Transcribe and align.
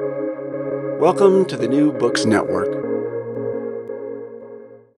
Welcome 0.00 1.44
to 1.46 1.56
the 1.56 1.68
New 1.68 1.92
Books 1.92 2.24
Network. 2.24 2.66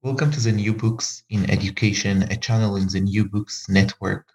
Welcome 0.02 0.30
to 0.30 0.40
the 0.40 0.52
New 0.52 0.72
Books 0.72 1.22
in 1.28 1.50
Education, 1.50 2.22
a 2.22 2.36
channel 2.36 2.76
in 2.76 2.88
the 2.88 3.00
New 3.00 3.28
Books 3.28 3.68
Network. 3.68 4.26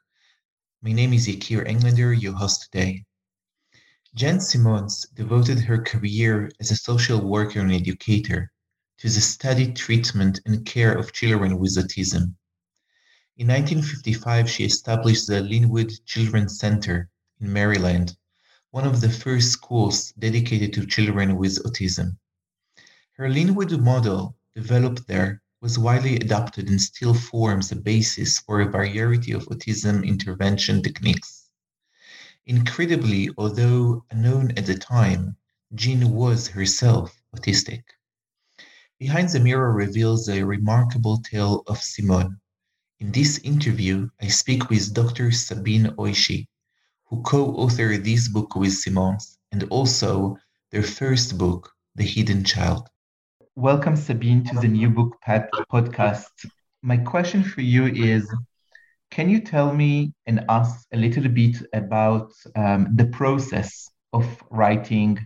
My 0.84 0.92
name 0.92 1.14
is 1.14 1.28
Yakir 1.28 1.68
Englander, 1.68 2.14
your 2.14 2.34
host 2.34 2.70
today. 2.72 3.06
Jeanne 4.14 4.40
Simons 4.40 5.08
devoted 5.16 5.60
her 5.62 5.82
career 5.82 6.52
as 6.60 6.70
a 6.70 6.76
social 6.76 7.28
worker 7.28 7.60
and 7.62 7.74
educator 7.74 8.52
to 9.00 9.10
the 9.10 9.22
study, 9.22 9.74
treatment, 9.74 10.42
and 10.46 10.64
care 10.64 10.94
of 10.96 11.12
children 11.12 11.58
with 11.58 11.76
autism. 11.76 12.36
In 13.38 13.48
1955, 13.48 14.48
she 14.48 14.66
established 14.66 15.26
the 15.26 15.42
Linwood 15.42 15.92
Children's 16.06 16.60
Center 16.60 17.10
in 17.40 17.52
Maryland, 17.52 18.16
one 18.72 18.88
of 18.88 19.02
the 19.02 19.10
first 19.10 19.52
schools 19.52 20.14
dedicated 20.18 20.72
to 20.74 20.86
children 20.86 21.36
with 21.36 21.62
autism. 21.64 22.18
Her 23.18 23.30
Linwood 23.30 23.78
model, 23.82 24.38
developed 24.56 25.08
there, 25.08 25.42
was 25.62 25.78
widely 25.78 26.16
adopted 26.16 26.70
and 26.70 26.82
still 26.82 27.14
forms 27.14 27.70
the 27.70 27.76
basis 27.76 28.40
for 28.40 28.62
a 28.62 28.72
variety 28.72 29.34
of 29.34 29.46
autism 29.48 30.08
intervention 30.08 30.82
techniques. 30.82 31.50
Incredibly, 32.46 33.30
although 33.38 34.06
unknown 34.10 34.52
at 34.58 34.66
the 34.66 34.76
time, 34.76 35.36
Jeanne 35.76 36.10
was 36.10 36.48
herself 36.48 37.22
autistic. 37.36 37.84
Behind 39.00 39.30
the 39.30 39.40
Mirror 39.40 39.74
reveals 39.74 40.30
a 40.30 40.44
remarkable 40.44 41.22
tale 41.22 41.64
of 41.68 41.82
Simone. 41.82 42.40
In 43.00 43.12
this 43.12 43.38
interview, 43.40 44.10
I 44.22 44.28
speak 44.30 44.70
with 44.70 44.94
Dr. 44.94 45.32
Sabine 45.32 45.94
Oishi, 45.98 46.48
who 47.12 47.22
co-authored 47.24 48.06
this 48.06 48.30
book 48.30 48.56
with 48.56 48.72
Simons 48.72 49.38
and 49.52 49.66
also 49.70 50.38
their 50.72 50.82
first 50.82 51.38
book, 51.38 51.70
The 51.96 52.06
Hidden 52.06 52.46
Child. 52.46 52.88
Welcome, 53.56 53.98
Sabine, 53.98 54.46
to 54.46 54.56
the 54.56 54.70
New 54.70 54.90
Book 54.90 55.18
podcast. 55.28 56.30
My 56.82 56.96
question 56.96 57.44
for 57.44 57.60
you 57.60 57.88
is 57.88 58.34
Can 59.10 59.30
you 59.30 59.42
tell 59.42 59.74
me 59.74 60.14
and 60.26 60.46
us 60.48 60.86
a 60.94 60.98
little 60.98 61.28
bit 61.28 61.58
about 61.74 62.32
um, 62.56 62.88
the 62.96 63.08
process 63.08 63.90
of 64.14 64.26
writing 64.50 65.20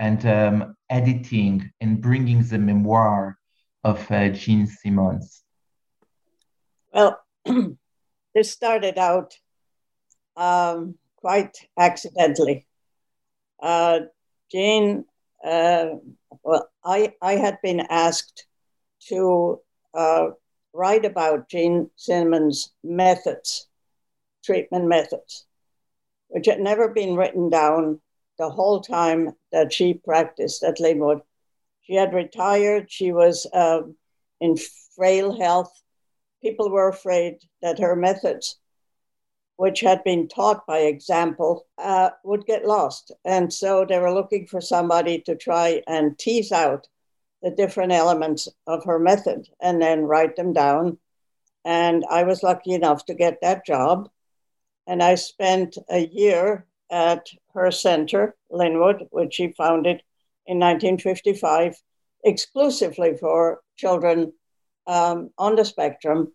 and 0.00 0.26
um, 0.26 0.74
editing 0.90 1.70
and 1.80 2.00
bringing 2.00 2.42
the 2.42 2.58
memoir 2.58 3.38
of 3.84 4.10
uh, 4.10 4.30
Jeanne 4.30 4.66
Simons? 4.66 5.44
Well, 6.92 7.20
this 8.34 8.50
started 8.50 8.98
out 8.98 9.34
um, 10.36 10.96
quite 11.20 11.56
accidentally. 11.76 12.66
Uh, 13.60 14.00
Jane, 14.50 15.04
uh, 15.44 15.88
well, 16.42 16.68
I, 16.84 17.14
I 17.20 17.34
had 17.34 17.58
been 17.62 17.80
asked 17.90 18.46
to 19.08 19.60
uh, 19.94 20.28
write 20.72 21.04
about 21.04 21.48
Jane 21.48 21.90
Simons' 21.96 22.72
methods, 22.84 23.68
treatment 24.44 24.86
methods, 24.86 25.46
which 26.28 26.46
had 26.46 26.60
never 26.60 26.88
been 26.88 27.16
written 27.16 27.50
down 27.50 28.00
the 28.38 28.48
whole 28.48 28.80
time 28.80 29.32
that 29.50 29.72
she 29.72 29.94
practiced 29.94 30.62
at 30.62 30.80
Linwood. 30.80 31.20
She 31.82 31.94
had 31.94 32.14
retired. 32.14 32.90
She 32.90 33.12
was 33.12 33.46
uh, 33.52 33.80
in 34.40 34.56
frail 34.94 35.38
health. 35.38 35.72
People 36.42 36.70
were 36.70 36.88
afraid 36.88 37.38
that 37.62 37.80
her 37.80 37.96
methods 37.96 38.58
which 39.58 39.80
had 39.80 40.04
been 40.04 40.28
taught 40.28 40.64
by 40.68 40.78
example, 40.78 41.66
uh, 41.78 42.10
would 42.22 42.46
get 42.46 42.64
lost. 42.64 43.10
And 43.24 43.52
so 43.52 43.84
they 43.84 43.98
were 43.98 44.14
looking 44.14 44.46
for 44.46 44.60
somebody 44.60 45.18
to 45.22 45.34
try 45.34 45.82
and 45.88 46.16
tease 46.16 46.52
out 46.52 46.86
the 47.42 47.50
different 47.50 47.90
elements 47.90 48.46
of 48.68 48.84
her 48.84 49.00
method 49.00 49.48
and 49.60 49.82
then 49.82 50.02
write 50.04 50.36
them 50.36 50.52
down. 50.52 50.98
And 51.64 52.04
I 52.08 52.22
was 52.22 52.44
lucky 52.44 52.72
enough 52.72 53.04
to 53.06 53.14
get 53.14 53.40
that 53.42 53.66
job. 53.66 54.08
And 54.86 55.02
I 55.02 55.16
spent 55.16 55.76
a 55.90 56.06
year 56.06 56.64
at 56.88 57.26
her 57.52 57.72
center, 57.72 58.36
Linwood, 58.50 59.08
which 59.10 59.34
she 59.34 59.54
founded 59.58 60.04
in 60.46 60.60
1955, 60.60 61.82
exclusively 62.24 63.16
for 63.16 63.60
children 63.76 64.32
um, 64.86 65.30
on 65.36 65.56
the 65.56 65.64
spectrum 65.64 66.32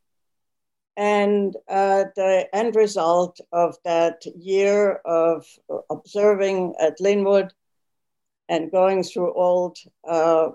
and 0.96 1.56
uh, 1.68 2.06
the 2.16 2.48
end 2.54 2.76
result 2.76 3.40
of 3.52 3.76
that 3.84 4.22
year 4.36 5.02
of 5.06 5.46
observing 5.90 6.76
at 6.80 7.00
Linwood 7.00 7.52
and 8.50 8.72
going 8.72 9.04
through 9.04 9.34
old 9.34 9.78
uh, 10.08 10.50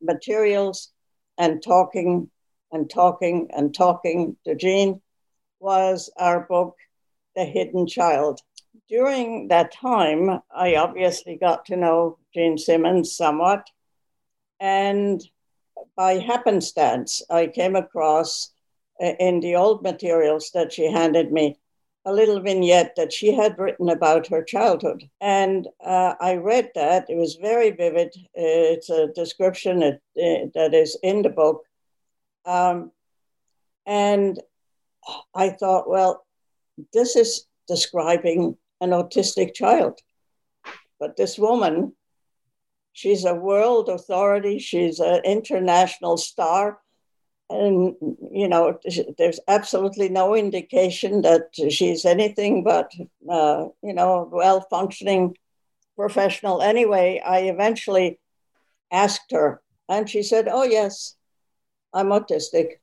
materials 0.00 0.92
and 1.38 1.62
talking 1.62 2.30
and 2.72 2.90
talking 2.90 3.48
and 3.56 3.74
talking 3.74 4.36
to 4.44 4.54
Jeanne 4.56 5.00
was 5.60 6.10
our 6.16 6.40
book, 6.40 6.76
The 7.36 7.44
Hidden 7.44 7.86
Child. 7.86 8.40
During 8.88 9.48
that 9.48 9.72
time, 9.72 10.40
I 10.54 10.76
obviously 10.76 11.36
got 11.36 11.64
to 11.66 11.76
know 11.76 12.18
Jeanne 12.34 12.58
Simons 12.58 13.16
somewhat. 13.16 13.66
And 14.60 15.22
by 15.96 16.14
happenstance, 16.14 17.22
I 17.30 17.46
came 17.46 17.76
across 17.76 18.50
in 19.00 19.40
the 19.40 19.56
old 19.56 19.82
materials 19.82 20.50
that 20.54 20.72
she 20.72 20.90
handed 20.90 21.32
me 21.32 21.58
a 22.06 22.12
little 22.12 22.40
vignette 22.40 22.94
that 22.96 23.12
she 23.12 23.34
had 23.34 23.58
written 23.58 23.88
about 23.88 24.28
her 24.28 24.42
childhood. 24.42 25.02
And 25.20 25.66
uh, 25.84 26.14
I 26.20 26.36
read 26.36 26.70
that. 26.76 27.10
It 27.10 27.16
was 27.16 27.34
very 27.34 27.72
vivid. 27.72 28.14
It's 28.32 28.90
a 28.90 29.08
description 29.08 29.80
that, 29.80 29.94
uh, 30.16 30.46
that 30.54 30.72
is 30.72 30.96
in 31.02 31.22
the 31.22 31.30
book. 31.30 31.64
Um, 32.44 32.92
and 33.86 34.40
I 35.34 35.50
thought, 35.50 35.90
well, 35.90 36.24
this 36.92 37.16
is 37.16 37.46
describing 37.66 38.56
an 38.80 38.90
autistic 38.90 39.54
child. 39.54 39.98
But 41.00 41.16
this 41.16 41.36
woman, 41.36 41.92
she's 42.92 43.24
a 43.24 43.34
world 43.34 43.88
authority, 43.88 44.60
she's 44.60 45.00
an 45.00 45.22
international 45.24 46.18
star 46.18 46.78
and 47.48 47.94
you 48.32 48.48
know 48.48 48.78
there's 49.18 49.40
absolutely 49.46 50.08
no 50.08 50.34
indication 50.34 51.22
that 51.22 51.48
she's 51.70 52.04
anything 52.04 52.64
but 52.64 52.92
uh, 53.30 53.66
you 53.82 53.94
know 53.94 54.28
well 54.32 54.60
functioning 54.68 55.36
professional. 55.96 56.60
Anyway 56.60 57.22
i 57.24 57.40
eventually 57.40 58.18
asked 58.90 59.30
her 59.30 59.62
and 59.88 60.10
she 60.10 60.22
said 60.22 60.48
oh 60.50 60.64
yes 60.64 61.14
i'm 61.94 62.08
autistic. 62.08 62.80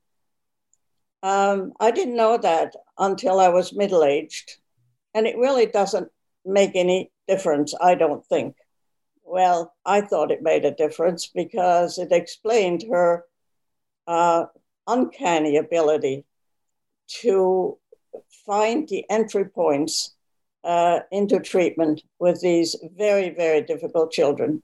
Um, 1.22 1.72
i 1.78 1.90
didn't 1.90 2.16
know 2.16 2.38
that 2.38 2.74
until 2.98 3.40
i 3.40 3.48
was 3.48 3.74
middle-aged 3.74 4.56
and 5.14 5.26
it 5.26 5.36
really 5.36 5.66
doesn't 5.66 6.08
make 6.44 6.72
any 6.74 7.10
difference 7.28 7.74
i 7.80 7.94
don't 7.94 8.24
think. 8.26 8.56
Well 9.24 9.74
i 9.84 10.00
thought 10.00 10.30
it 10.30 10.42
made 10.42 10.64
a 10.64 10.74
difference 10.74 11.26
because 11.26 11.98
it 11.98 12.12
explained 12.12 12.84
her 12.90 13.24
uh, 14.06 14.46
uncanny 14.86 15.56
ability 15.56 16.24
to 17.06 17.78
find 18.46 18.88
the 18.88 19.04
entry 19.10 19.44
points 19.44 20.14
uh, 20.64 21.00
into 21.10 21.40
treatment 21.40 22.02
with 22.18 22.40
these 22.40 22.76
very, 22.96 23.30
very 23.30 23.62
difficult 23.62 24.10
children. 24.10 24.62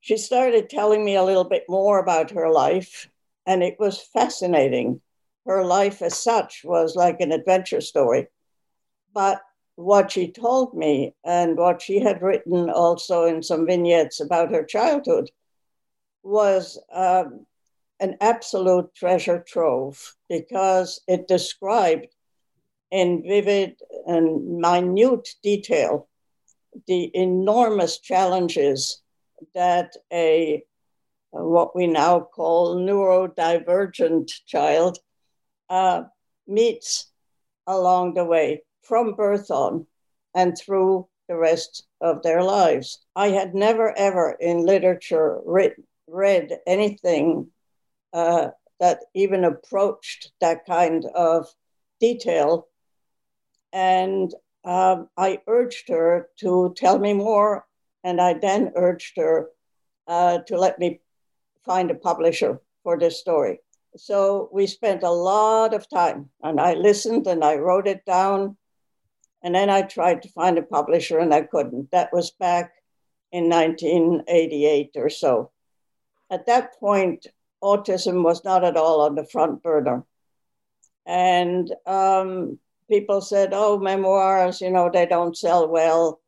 She 0.00 0.16
started 0.16 0.68
telling 0.68 1.04
me 1.04 1.16
a 1.16 1.24
little 1.24 1.44
bit 1.44 1.64
more 1.68 1.98
about 1.98 2.30
her 2.32 2.50
life, 2.50 3.08
and 3.46 3.62
it 3.62 3.76
was 3.78 4.00
fascinating. 4.00 5.00
Her 5.46 5.64
life, 5.64 6.02
as 6.02 6.16
such, 6.16 6.62
was 6.64 6.94
like 6.94 7.20
an 7.20 7.32
adventure 7.32 7.80
story. 7.80 8.28
But 9.14 9.40
what 9.76 10.12
she 10.12 10.30
told 10.30 10.74
me 10.74 11.14
and 11.24 11.56
what 11.56 11.82
she 11.82 12.00
had 12.00 12.22
written 12.22 12.70
also 12.70 13.24
in 13.24 13.42
some 13.42 13.66
vignettes 13.66 14.20
about 14.20 14.50
her 14.50 14.64
childhood 14.64 15.30
was 16.22 16.78
um, 16.92 17.46
an 18.04 18.16
absolute 18.20 18.94
treasure 18.94 19.42
trove 19.48 20.14
because 20.28 21.00
it 21.08 21.26
described 21.26 22.08
in 22.90 23.22
vivid 23.22 23.80
and 24.06 24.58
minute 24.58 25.26
detail 25.42 26.06
the 26.86 27.10
enormous 27.16 27.98
challenges 27.98 29.00
that 29.54 29.94
a 30.12 30.62
what 31.30 31.74
we 31.74 31.86
now 31.86 32.20
call 32.20 32.76
neurodivergent 32.76 34.30
child 34.46 34.98
uh, 35.70 36.02
meets 36.46 37.10
along 37.66 38.12
the 38.12 38.24
way 38.24 38.62
from 38.82 39.14
birth 39.14 39.50
on 39.50 39.86
and 40.34 40.58
through 40.58 41.08
the 41.28 41.36
rest 41.36 41.86
of 42.02 42.22
their 42.22 42.42
lives. 42.42 43.00
I 43.16 43.28
had 43.28 43.54
never 43.54 43.96
ever 43.96 44.36
in 44.38 44.66
literature 44.66 45.40
read 46.06 46.50
anything 46.66 47.50
uh, 48.14 48.48
that 48.80 49.00
even 49.14 49.44
approached 49.44 50.32
that 50.40 50.64
kind 50.66 51.04
of 51.14 51.46
detail. 52.00 52.68
And 53.72 54.32
um, 54.64 55.08
I 55.18 55.40
urged 55.46 55.88
her 55.90 56.28
to 56.40 56.72
tell 56.76 56.98
me 56.98 57.12
more 57.12 57.66
And 58.04 58.20
I 58.20 58.34
then 58.34 58.72
urged 58.76 59.16
her 59.16 59.48
uh, 60.06 60.38
to 60.46 60.58
let 60.58 60.78
me 60.78 61.00
find 61.64 61.90
a 61.90 61.94
publisher 61.94 62.60
for 62.82 62.98
this 62.98 63.18
story. 63.18 63.60
So 63.96 64.50
we 64.52 64.66
spent 64.66 65.02
a 65.02 65.10
lot 65.10 65.72
of 65.72 65.88
time, 65.88 66.28
and 66.42 66.60
I 66.60 66.74
listened 66.74 67.26
and 67.26 67.42
I 67.42 67.56
wrote 67.56 67.88
it 67.88 68.04
down. 68.04 68.56
And 69.42 69.54
then 69.54 69.70
I 69.70 69.82
tried 69.82 70.22
to 70.22 70.28
find 70.28 70.58
a 70.58 70.62
publisher 70.62 71.18
and 71.18 71.32
I 71.32 71.42
couldn't. 71.42 71.90
That 71.90 72.12
was 72.12 72.30
back 72.30 72.72
in 73.32 73.48
1988 73.48 74.90
or 74.96 75.10
so. 75.10 75.50
At 76.30 76.46
that 76.46 76.78
point, 76.78 77.26
autism 77.64 78.22
was 78.22 78.44
not 78.44 78.62
at 78.62 78.76
all 78.76 79.00
on 79.00 79.14
the 79.14 79.24
front 79.24 79.62
burner. 79.62 80.04
And 81.06 81.72
um, 81.86 82.58
people 82.90 83.20
said, 83.20 83.50
oh, 83.52 83.78
memoirs, 83.78 84.60
you 84.60 84.70
know, 84.70 84.90
they 84.92 85.06
don't 85.06 85.36
sell 85.36 85.66
well. 85.68 86.20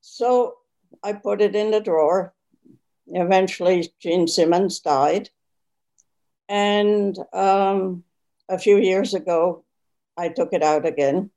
So 0.00 0.56
I 1.02 1.12
put 1.12 1.40
it 1.40 1.54
in 1.54 1.70
the 1.70 1.80
drawer. 1.80 2.34
Eventually, 3.08 3.92
Jeanne 4.00 4.28
Simons 4.28 4.80
died. 4.80 5.30
And 6.48 7.16
um, 7.32 8.04
a 8.48 8.58
few 8.58 8.78
years 8.78 9.14
ago, 9.14 9.64
I 10.16 10.28
took 10.28 10.52
it 10.52 10.62
out 10.62 10.86
again. 10.86 11.30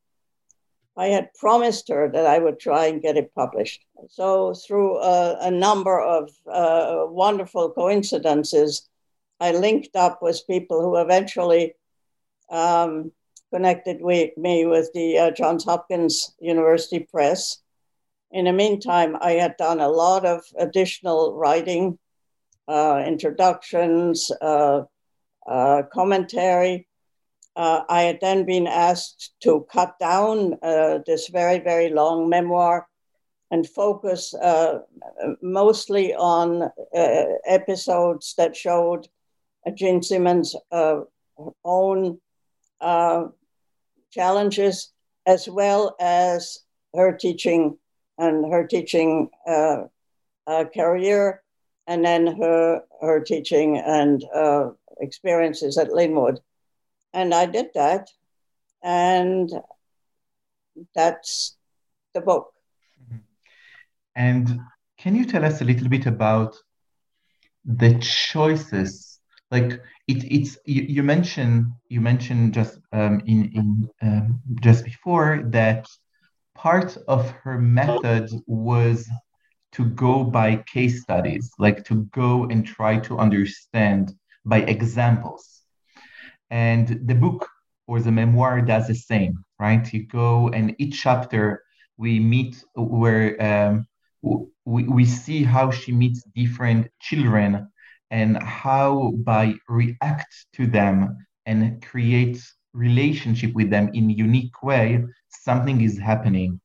I 0.97 1.07
had 1.07 1.33
promised 1.33 1.87
her 1.89 2.09
that 2.11 2.25
I 2.25 2.39
would 2.39 2.59
try 2.59 2.87
and 2.87 3.01
get 3.01 3.17
it 3.17 3.33
published. 3.33 3.85
So, 4.09 4.53
through 4.53 4.97
a, 4.99 5.37
a 5.41 5.51
number 5.51 5.99
of 5.99 6.29
uh, 6.51 7.05
wonderful 7.07 7.71
coincidences, 7.71 8.89
I 9.39 9.51
linked 9.51 9.95
up 9.95 10.21
with 10.21 10.45
people 10.47 10.81
who 10.81 10.97
eventually 10.97 11.75
um, 12.49 13.11
connected 13.53 14.01
with 14.01 14.35
me 14.37 14.65
with 14.65 14.91
the 14.93 15.17
uh, 15.17 15.31
Johns 15.31 15.63
Hopkins 15.63 16.33
University 16.39 16.99
Press. 16.99 17.59
In 18.31 18.45
the 18.45 18.53
meantime, 18.53 19.15
I 19.21 19.33
had 19.33 19.57
done 19.57 19.79
a 19.79 19.87
lot 19.87 20.25
of 20.25 20.43
additional 20.57 21.33
writing, 21.35 21.97
uh, 22.67 23.03
introductions, 23.05 24.31
uh, 24.41 24.83
uh 25.47 25.83
commentary. 25.91 26.88
Uh, 27.55 27.83
I 27.89 28.03
had 28.03 28.19
then 28.21 28.45
been 28.45 28.67
asked 28.67 29.33
to 29.43 29.65
cut 29.71 29.97
down 29.99 30.57
uh, 30.61 30.99
this 31.05 31.27
very, 31.27 31.59
very 31.59 31.89
long 31.89 32.29
memoir 32.29 32.87
and 33.51 33.67
focus 33.67 34.33
mostly 35.41 36.13
on 36.13 36.69
episodes 37.45 38.35
that 38.37 38.55
showed 38.55 39.07
Jeanne 39.75 40.03
Simons' 40.03 40.55
own 41.65 42.19
uh, 42.81 43.25
challenges 44.11 44.91
as 45.25 45.47
well 45.47 45.95
as 45.99 46.59
her 46.95 47.15
teaching 47.15 47.77
and 48.17 48.51
her 48.51 48.65
teaching 48.65 49.29
uh, 49.47 49.83
uh, 50.47 50.65
career 50.73 51.41
and 51.87 52.03
then 52.03 52.27
her 52.27 52.81
her 53.01 53.19
teaching 53.19 53.77
and 53.77 54.23
uh, 54.33 54.69
experiences 54.99 55.77
at 55.77 55.93
Linwood. 55.93 56.39
And 57.13 57.33
I 57.33 57.45
did 57.45 57.67
that, 57.73 58.07
and 58.83 59.49
that's 60.93 61.57
the 62.13 62.21
book. 62.21 62.53
Mm-hmm. 63.03 63.17
And 64.15 64.59
can 64.97 65.15
you 65.15 65.25
tell 65.25 65.45
us 65.45 65.61
a 65.61 65.65
little 65.65 65.89
bit 65.89 66.05
about 66.05 66.55
the 67.65 67.97
choices? 67.99 69.19
Like 69.49 69.81
it, 70.07 70.23
it's 70.31 70.57
you, 70.65 70.83
you, 70.83 71.03
mentioned 71.03 71.71
you 71.87 72.01
mentioned 72.01 72.53
just 72.53 72.79
um, 72.93 73.21
in 73.25 73.51
in 73.53 73.89
um, 74.01 74.41
just 74.61 74.85
before 74.85 75.43
that 75.47 75.87
part 76.55 76.97
of 77.07 77.31
her 77.43 77.57
method 77.57 78.29
was 78.45 79.09
to 79.71 79.85
go 79.85 80.23
by 80.23 80.57
case 80.73 81.01
studies, 81.01 81.51
like 81.57 81.83
to 81.85 82.03
go 82.11 82.45
and 82.45 82.65
try 82.65 82.99
to 82.99 83.17
understand 83.17 84.13
by 84.45 84.59
examples. 84.61 85.58
And 86.49 87.07
the 87.07 87.15
book 87.15 87.47
or 87.87 87.99
the 87.99 88.11
memoir 88.11 88.61
does 88.61 88.87
the 88.87 88.95
same, 88.95 89.43
right? 89.59 89.91
You 89.93 90.05
go 90.07 90.49
and 90.49 90.75
each 90.79 91.01
chapter 91.01 91.63
we 91.97 92.19
meet 92.19 92.63
where 92.75 93.35
um, 93.41 93.87
we, 94.21 94.83
we 94.83 95.05
see 95.05 95.43
how 95.43 95.71
she 95.71 95.91
meets 95.91 96.23
different 96.35 96.87
children 97.01 97.69
and 98.11 98.41
how 98.41 99.11
by 99.17 99.53
react 99.67 100.33
to 100.53 100.65
them 100.65 101.17
and 101.45 101.83
create 101.85 102.41
relationship 102.73 103.53
with 103.53 103.69
them 103.69 103.89
in 103.93 104.09
unique 104.09 104.61
way 104.63 105.03
something 105.29 105.81
is 105.81 105.97
happening 105.97 106.59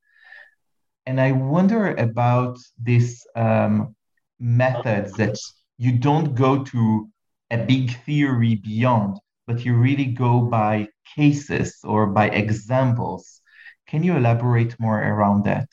and 1.07 1.21
i 1.21 1.33
wonder 1.33 1.95
about 1.95 2.59
this 2.79 3.27
um, 3.37 3.95
methods 4.39 5.13
that 5.17 5.37
you 5.79 5.93
don't 5.93 6.35
go 6.35 6.63
to 6.63 7.09
a 7.51 7.59
big 7.59 7.91
theory 8.05 8.57
beyond 8.57 9.19
but 9.47 9.65
you 9.65 9.75
really 9.75 10.07
go 10.07 10.41
by 10.41 10.89
cases 11.17 11.79
or 11.85 12.07
by 12.07 12.29
examples 12.29 13.41
can 13.87 14.03
you 14.03 14.17
elaborate 14.17 14.79
more 14.79 15.03
around 15.03 15.45
that 15.45 15.69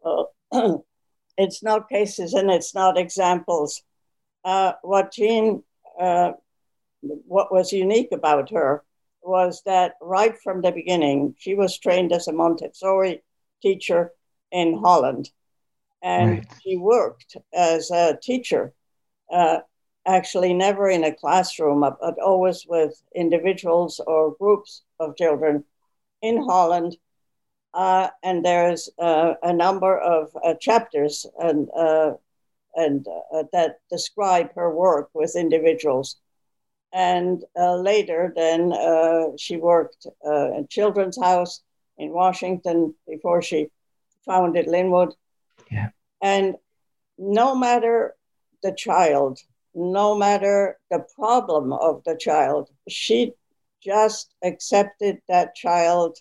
well, 0.00 0.34
it's 1.38 1.62
not 1.62 1.88
cases 1.88 2.34
and 2.34 2.50
it's 2.50 2.74
not 2.74 2.98
examples 2.98 3.82
uh, 4.44 4.74
what 4.82 5.12
Jeanne, 5.12 5.62
uh, 5.98 6.32
what 7.00 7.52
was 7.52 7.72
unique 7.72 8.12
about 8.12 8.50
her 8.50 8.84
was 9.22 9.62
that 9.64 9.94
right 10.02 10.36
from 10.42 10.60
the 10.60 10.70
beginning, 10.70 11.34
she 11.38 11.54
was 11.54 11.78
trained 11.78 12.12
as 12.12 12.28
a 12.28 12.32
Montessori 12.32 13.22
teacher 13.62 14.12
in 14.52 14.78
Holland. 14.78 15.30
And 16.02 16.30
right. 16.30 16.46
she 16.62 16.76
worked 16.76 17.38
as 17.54 17.90
a 17.90 18.18
teacher, 18.22 18.74
uh, 19.32 19.60
actually 20.06 20.52
never 20.52 20.88
in 20.88 21.04
a 21.04 21.14
classroom, 21.14 21.80
but 21.80 22.18
always 22.18 22.66
with 22.66 23.02
individuals 23.14 24.00
or 24.06 24.36
groups 24.38 24.82
of 25.00 25.16
children 25.16 25.64
in 26.22 26.42
Holland. 26.42 26.96
Uh, 27.72 28.08
and 28.22 28.44
there's 28.44 28.88
uh, 28.98 29.34
a 29.42 29.52
number 29.52 29.98
of 29.98 30.30
uh, 30.44 30.54
chapters 30.60 31.26
and 31.38 31.68
uh, 31.76 32.12
and 32.76 33.06
uh, 33.32 33.44
that 33.52 33.78
describe 33.90 34.52
her 34.54 34.74
work 34.74 35.08
with 35.14 35.36
individuals. 35.36 36.16
And 36.92 37.42
uh, 37.56 37.76
later, 37.76 38.32
then 38.36 38.72
uh, 38.72 39.36
she 39.36 39.56
worked 39.56 40.06
uh, 40.24 40.58
at 40.58 40.70
Children's 40.70 41.18
House 41.20 41.62
in 41.98 42.10
Washington 42.10 42.94
before 43.06 43.42
she 43.42 43.70
founded 44.24 44.66
Linwood. 44.66 45.14
Yeah. 45.70 45.90
And 46.22 46.54
no 47.18 47.54
matter 47.54 48.14
the 48.62 48.72
child, 48.72 49.40
no 49.74 50.14
matter 50.14 50.78
the 50.90 51.04
problem 51.14 51.72
of 51.72 52.02
the 52.04 52.16
child, 52.16 52.70
she 52.88 53.32
just 53.82 54.34
accepted 54.42 55.20
that 55.28 55.54
child 55.54 56.18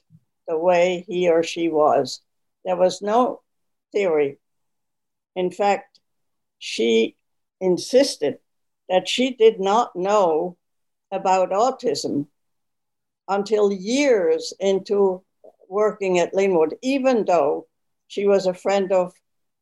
the 0.47 0.57
way 0.57 1.05
he 1.07 1.29
or 1.29 1.43
she 1.43 1.69
was. 1.69 2.21
There 2.65 2.75
was 2.75 3.01
no 3.01 3.41
theory. 3.91 4.37
In 5.35 5.51
fact, 5.51 5.99
she 6.59 7.15
insisted 7.61 8.39
that 8.89 9.07
she 9.07 9.31
did 9.31 9.59
not 9.59 9.95
know 9.95 10.57
about 11.11 11.51
autism 11.51 12.27
until 13.27 13.71
years 13.71 14.53
into 14.59 15.23
working 15.69 16.19
at 16.19 16.33
Linwood, 16.33 16.75
even 16.81 17.25
though 17.25 17.67
she 18.07 18.27
was 18.27 18.45
a 18.45 18.53
friend 18.53 18.91
of 18.91 19.13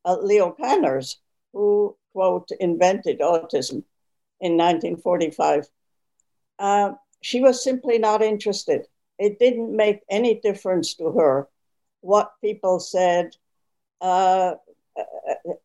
uh, 0.04 0.18
Leo 0.18 0.52
Kanner's, 0.52 1.20
who, 1.54 1.96
quote, 2.14 2.50
invented 2.60 3.20
autism 3.20 3.84
in 4.40 4.58
1945. 4.58 5.68
Uh, 6.60 6.92
she 7.22 7.42
was 7.42 7.64
simply 7.64 7.98
not 7.98 8.22
interested. 8.22 8.88
It 9.20 9.40
didn't 9.40 9.76
make 9.76 10.02
any 10.10 10.40
difference 10.40 10.96
to 10.96 11.12
her 11.12 11.48
what 12.02 12.34
people 12.42 12.80
said. 12.80 13.36
Uh, 14.00 14.56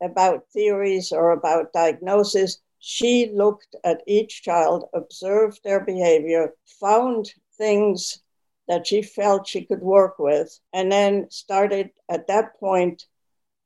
about 0.00 0.48
theories 0.52 1.12
or 1.12 1.32
about 1.32 1.72
diagnosis. 1.72 2.58
She 2.78 3.30
looked 3.32 3.74
at 3.84 4.02
each 4.06 4.42
child, 4.42 4.84
observed 4.94 5.60
their 5.64 5.80
behavior, 5.80 6.54
found 6.80 7.32
things 7.56 8.20
that 8.68 8.86
she 8.86 9.02
felt 9.02 9.46
she 9.46 9.64
could 9.64 9.80
work 9.80 10.18
with, 10.18 10.58
and 10.72 10.90
then 10.90 11.30
started 11.30 11.90
at 12.10 12.26
that 12.26 12.58
point 12.58 13.04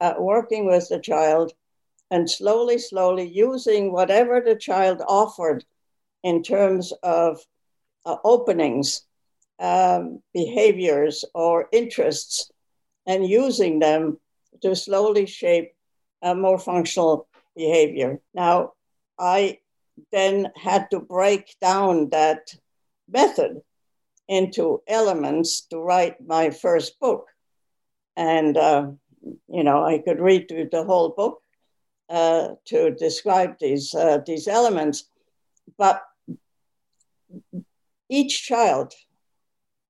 uh, 0.00 0.14
working 0.18 0.66
with 0.66 0.88
the 0.88 0.98
child 0.98 1.52
and 2.10 2.28
slowly, 2.28 2.78
slowly 2.78 3.28
using 3.28 3.92
whatever 3.92 4.40
the 4.40 4.56
child 4.56 5.02
offered 5.06 5.64
in 6.22 6.42
terms 6.42 6.92
of 7.02 7.40
uh, 8.04 8.16
openings, 8.24 9.02
um, 9.58 10.22
behaviors, 10.34 11.24
or 11.34 11.68
interests, 11.72 12.50
and 13.06 13.26
using 13.26 13.78
them 13.78 14.18
to 14.62 14.74
slowly 14.74 15.26
shape 15.26 15.72
a 16.22 16.34
more 16.34 16.58
functional 16.58 17.28
behavior. 17.56 18.20
Now, 18.34 18.72
I 19.18 19.58
then 20.12 20.50
had 20.56 20.90
to 20.90 21.00
break 21.00 21.56
down 21.60 22.10
that 22.10 22.54
method 23.08 23.60
into 24.28 24.82
elements 24.86 25.62
to 25.62 25.78
write 25.78 26.26
my 26.26 26.50
first 26.50 26.98
book. 27.00 27.26
And 28.16 28.56
uh, 28.56 28.90
you 29.48 29.64
know, 29.64 29.84
I 29.84 29.98
could 29.98 30.20
read 30.20 30.48
through 30.48 30.68
the 30.70 30.84
whole 30.84 31.10
book 31.10 31.42
uh, 32.10 32.48
to 32.66 32.90
describe 32.90 33.56
these 33.60 33.94
uh, 33.94 34.18
these 34.26 34.48
elements, 34.48 35.04
but 35.78 36.02
each 38.08 38.44
child 38.44 38.92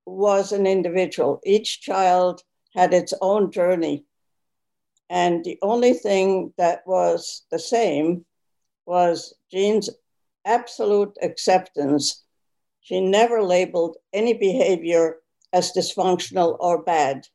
was 0.07 0.53
an 0.53 0.67
individual. 0.67 1.41
Each 1.45 1.81
child 1.81 2.43
had 2.75 2.93
its 2.93 3.15
own 3.21 3.50
journey, 3.50 4.05
and 5.09 5.45
the 5.45 5.59
only 5.62 5.95
thing 5.95 6.53
that 6.59 6.87
was 6.87 7.47
the 7.50 7.59
same 7.59 8.25
was 8.87 9.35
Jeanne's 9.50 9.91
absolute 10.45 11.17
acceptance. 11.23 12.25
She 12.81 13.00
never 13.00 13.43
labeled 13.43 13.97
any 14.12 14.35
behavior 14.35 15.17
as 15.53 15.73
dysfunctional 15.73 16.57
or 16.61 16.83
bad. 16.83 17.27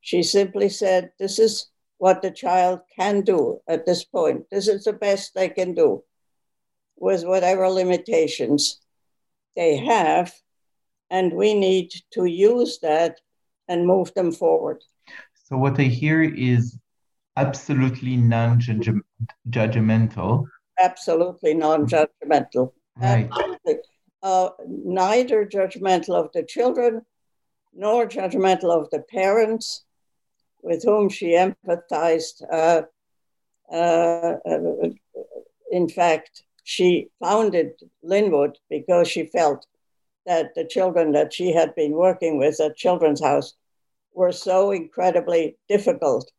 She 0.00 0.22
simply 0.22 0.68
said, 0.68 1.12
This 1.18 1.38
is 1.38 1.69
what 2.00 2.22
the 2.22 2.30
child 2.30 2.80
can 2.98 3.20
do 3.20 3.60
at 3.68 3.84
this 3.84 4.04
point. 4.04 4.46
This 4.50 4.68
is 4.68 4.84
the 4.84 4.94
best 4.94 5.34
they 5.34 5.50
can 5.50 5.74
do 5.74 6.02
with 6.96 7.26
whatever 7.26 7.68
limitations 7.68 8.80
they 9.54 9.76
have. 9.76 10.32
And 11.10 11.34
we 11.34 11.52
need 11.52 11.92
to 12.12 12.24
use 12.24 12.78
that 12.80 13.20
and 13.68 13.86
move 13.86 14.14
them 14.14 14.32
forward. 14.32 14.82
So, 15.44 15.58
what 15.58 15.78
I 15.78 15.82
hear 15.82 16.22
is 16.22 16.78
absolutely 17.36 18.16
non 18.16 18.58
judgmental. 19.50 20.46
Absolutely 20.78 21.52
non 21.52 21.86
judgmental. 21.86 22.72
Right. 22.96 23.28
Uh, 24.22 24.50
neither 24.66 25.44
judgmental 25.44 26.14
of 26.14 26.30
the 26.32 26.44
children 26.44 27.02
nor 27.74 28.06
judgmental 28.06 28.70
of 28.70 28.88
the 28.90 29.00
parents 29.00 29.84
with 30.62 30.84
whom 30.84 31.08
she 31.08 31.30
empathized. 31.30 32.42
Uh, 32.50 32.82
uh, 33.72 34.36
uh, 34.46 34.88
in 35.70 35.88
fact, 35.88 36.42
she 36.64 37.08
founded 37.20 37.72
Linwood 38.02 38.58
because 38.68 39.08
she 39.08 39.26
felt 39.26 39.66
that 40.26 40.54
the 40.54 40.64
children 40.64 41.12
that 41.12 41.32
she 41.32 41.52
had 41.52 41.74
been 41.74 41.92
working 41.92 42.38
with 42.38 42.60
at 42.60 42.76
Children's 42.76 43.22
House 43.22 43.54
were 44.12 44.32
so 44.32 44.70
incredibly 44.70 45.56
difficult 45.68 46.30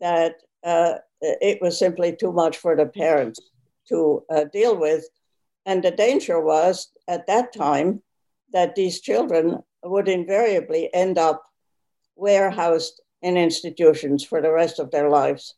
that 0.00 0.36
uh, 0.64 0.94
it 1.20 1.60
was 1.60 1.78
simply 1.78 2.16
too 2.16 2.32
much 2.32 2.56
for 2.56 2.74
the 2.76 2.86
parents 2.86 3.40
to 3.88 4.24
uh, 4.30 4.44
deal 4.44 4.76
with. 4.76 5.04
And 5.66 5.82
the 5.82 5.90
danger 5.90 6.40
was 6.40 6.90
at 7.08 7.26
that 7.26 7.52
time 7.52 8.02
that 8.52 8.74
these 8.74 9.00
children 9.00 9.58
would 9.84 10.08
invariably 10.08 10.92
end 10.94 11.18
up 11.18 11.44
warehoused 12.16 13.00
in 13.22 13.36
institutions 13.36 14.24
for 14.24 14.40
the 14.40 14.52
rest 14.52 14.78
of 14.78 14.90
their 14.90 15.08
lives. 15.08 15.54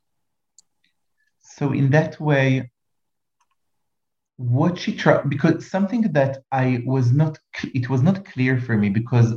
So, 1.40 1.72
in 1.72 1.90
that 1.90 2.20
way, 2.20 2.70
what 4.36 4.78
she 4.78 4.96
tried, 4.96 5.28
because 5.28 5.70
something 5.70 6.02
that 6.12 6.42
I 6.50 6.82
was 6.86 7.12
not, 7.12 7.38
it 7.74 7.88
was 7.88 8.02
not 8.02 8.24
clear 8.24 8.58
for 8.60 8.76
me 8.76 8.88
because 8.88 9.34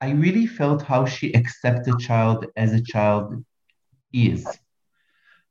I 0.00 0.10
really 0.10 0.46
felt 0.46 0.82
how 0.82 1.06
she 1.06 1.34
accepts 1.34 1.88
a 1.88 1.96
child 1.98 2.46
as 2.56 2.72
a 2.72 2.82
child 2.82 3.44
is. 4.12 4.46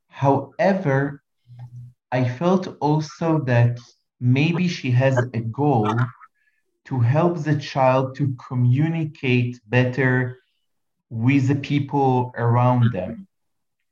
However, 0.08 1.24
I 2.12 2.29
felt 2.29 2.77
also 2.79 3.39
that 3.46 3.79
maybe 4.20 4.67
she 4.67 4.91
has 4.91 5.17
a 5.34 5.39
goal 5.39 5.89
to 6.86 7.00
help 7.00 7.39
the 7.39 7.58
child 7.58 8.15
to 8.17 8.36
communicate 8.48 9.60
better 9.67 10.43
with 11.13 11.48
the 11.48 11.55
people 11.55 12.34
around 12.36 12.91
them? 12.91 13.27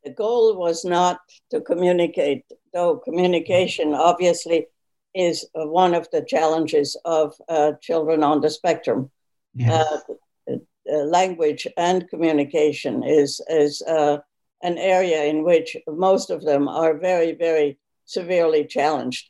The 0.03 0.09
goal 0.09 0.57
was 0.57 0.83
not 0.83 1.19
to 1.51 1.61
communicate, 1.61 2.43
though 2.73 2.97
communication 2.97 3.93
obviously 3.93 4.65
is 5.13 5.45
one 5.53 5.93
of 5.93 6.09
the 6.11 6.23
challenges 6.23 6.97
of 7.05 7.35
uh, 7.47 7.73
children 7.79 8.23
on 8.23 8.41
the 8.41 8.49
spectrum. 8.49 9.11
Yes. 9.53 9.71
Uh, 9.71 10.55
uh, 10.91 11.03
language 11.03 11.67
and 11.77 12.09
communication 12.09 13.03
is, 13.03 13.39
is 13.47 13.83
uh, 13.83 14.17
an 14.63 14.79
area 14.79 15.23
in 15.25 15.43
which 15.43 15.77
most 15.87 16.31
of 16.31 16.41
them 16.43 16.67
are 16.67 16.97
very, 16.97 17.33
very 17.33 17.77
severely 18.05 18.65
challenged. 18.65 19.29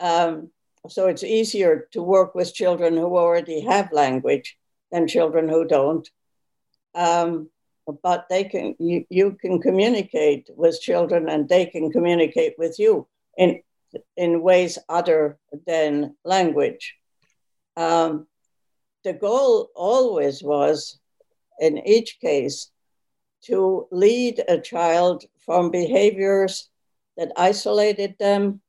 Um, 0.00 0.50
so 0.88 1.06
it's 1.06 1.22
easier 1.22 1.86
to 1.92 2.02
work 2.02 2.34
with 2.34 2.54
children 2.54 2.96
who 2.96 3.16
already 3.16 3.60
have 3.60 3.92
language 3.92 4.56
than 4.90 5.06
children 5.06 5.48
who 5.48 5.64
don't. 5.64 6.08
Um, 6.98 7.48
but 8.02 8.28
they 8.28 8.44
can 8.44 8.74
you, 8.78 9.06
you 9.08 9.36
can 9.40 9.62
communicate 9.62 10.50
with 10.54 10.80
children 10.80 11.28
and 11.28 11.48
they 11.48 11.64
can 11.64 11.90
communicate 11.90 12.54
with 12.58 12.78
you 12.78 13.06
in 13.36 13.62
in 14.16 14.42
ways 14.42 14.78
other 14.88 15.38
than 15.66 16.14
language. 16.24 16.96
Um, 17.76 18.26
the 19.04 19.12
goal 19.12 19.70
always 19.74 20.42
was, 20.42 20.98
in 21.60 21.78
each 21.86 22.18
case, 22.20 22.70
to 23.44 23.86
lead 23.90 24.42
a 24.48 24.58
child 24.58 25.24
from 25.46 25.70
behaviors 25.70 26.68
that 27.16 27.32
isolated 27.36 28.16
them, 28.18 28.60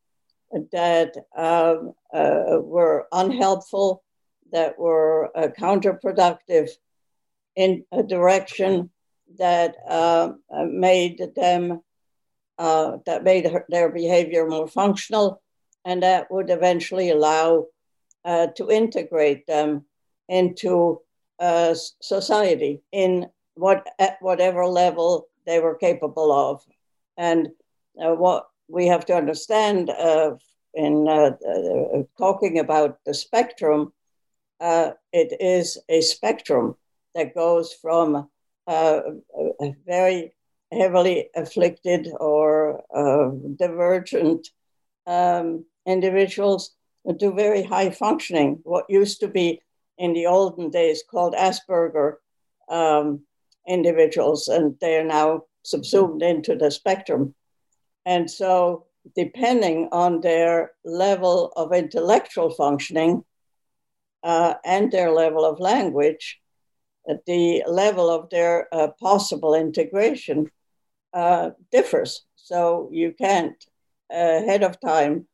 that 0.71 1.15
um, 1.35 1.93
uh, 2.13 2.59
were 2.61 3.07
unhelpful, 3.11 4.03
that 4.51 4.77
were 4.79 5.35
uh, 5.35 5.47
counterproductive 5.59 6.69
in 7.59 7.83
a 7.91 8.01
direction 8.01 8.89
that 9.37 9.75
uh, 9.85 10.31
made 10.65 11.21
them 11.35 11.81
uh, 12.57 12.97
that 13.05 13.23
made 13.23 13.45
her, 13.45 13.65
their 13.69 13.89
behavior 13.89 14.47
more 14.47 14.67
functional, 14.67 15.41
and 15.83 16.01
that 16.03 16.31
would 16.31 16.49
eventually 16.49 17.09
allow 17.09 17.65
uh, 18.23 18.47
to 18.55 18.71
integrate 18.71 19.45
them 19.45 19.83
into 20.29 21.01
uh, 21.39 21.73
society 22.01 22.81
in 22.93 23.27
what 23.55 23.85
at 23.99 24.17
whatever 24.21 24.65
level 24.65 25.27
they 25.45 25.59
were 25.59 25.75
capable 25.75 26.31
of, 26.31 26.63
and 27.17 27.49
uh, 28.01 28.13
what 28.15 28.47
we 28.69 28.87
have 28.87 29.05
to 29.05 29.15
understand 29.15 29.89
uh, 29.89 30.31
in 30.75 30.93
talking 32.17 32.59
about 32.59 32.99
the 33.05 33.13
spectrum, 33.13 33.91
it 34.61 35.31
is 35.41 35.77
a 35.89 35.99
spectrum 35.99 36.75
that 37.15 37.35
goes 37.35 37.73
from 37.73 38.29
uh, 38.67 39.01
very 39.85 40.33
heavily 40.71 41.29
afflicted 41.35 42.07
or 42.19 42.83
uh, 42.95 43.31
divergent 43.57 44.47
um, 45.07 45.65
individuals 45.85 46.75
to 47.19 47.31
very 47.31 47.63
high 47.63 47.89
functioning, 47.89 48.59
what 48.63 48.85
used 48.89 49.19
to 49.21 49.27
be 49.27 49.61
in 49.97 50.13
the 50.13 50.27
olden 50.27 50.69
days 50.69 51.03
called 51.09 51.33
Asperger 51.33 52.15
um, 52.69 53.21
individuals, 53.67 54.47
and 54.47 54.75
they 54.79 54.97
are 54.97 55.03
now 55.03 55.43
subsumed 55.63 56.21
into 56.21 56.55
the 56.55 56.71
spectrum. 56.71 57.33
And 58.05 58.29
so, 58.29 58.85
depending 59.15 59.89
on 59.91 60.21
their 60.21 60.71
level 60.85 61.51
of 61.55 61.73
intellectual 61.73 62.51
functioning 62.51 63.23
uh, 64.23 64.55
and 64.65 64.91
their 64.91 65.11
level 65.11 65.45
of 65.45 65.59
language, 65.59 66.38
the 67.25 67.63
level 67.67 68.09
of 68.09 68.29
their 68.29 68.67
uh, 68.73 68.89
possible 68.99 69.55
integration 69.55 70.49
uh, 71.13 71.51
differs. 71.71 72.25
So 72.35 72.89
you 72.91 73.13
can't 73.13 73.55
ahead 74.11 74.63
of 74.63 74.79
time 74.79 75.27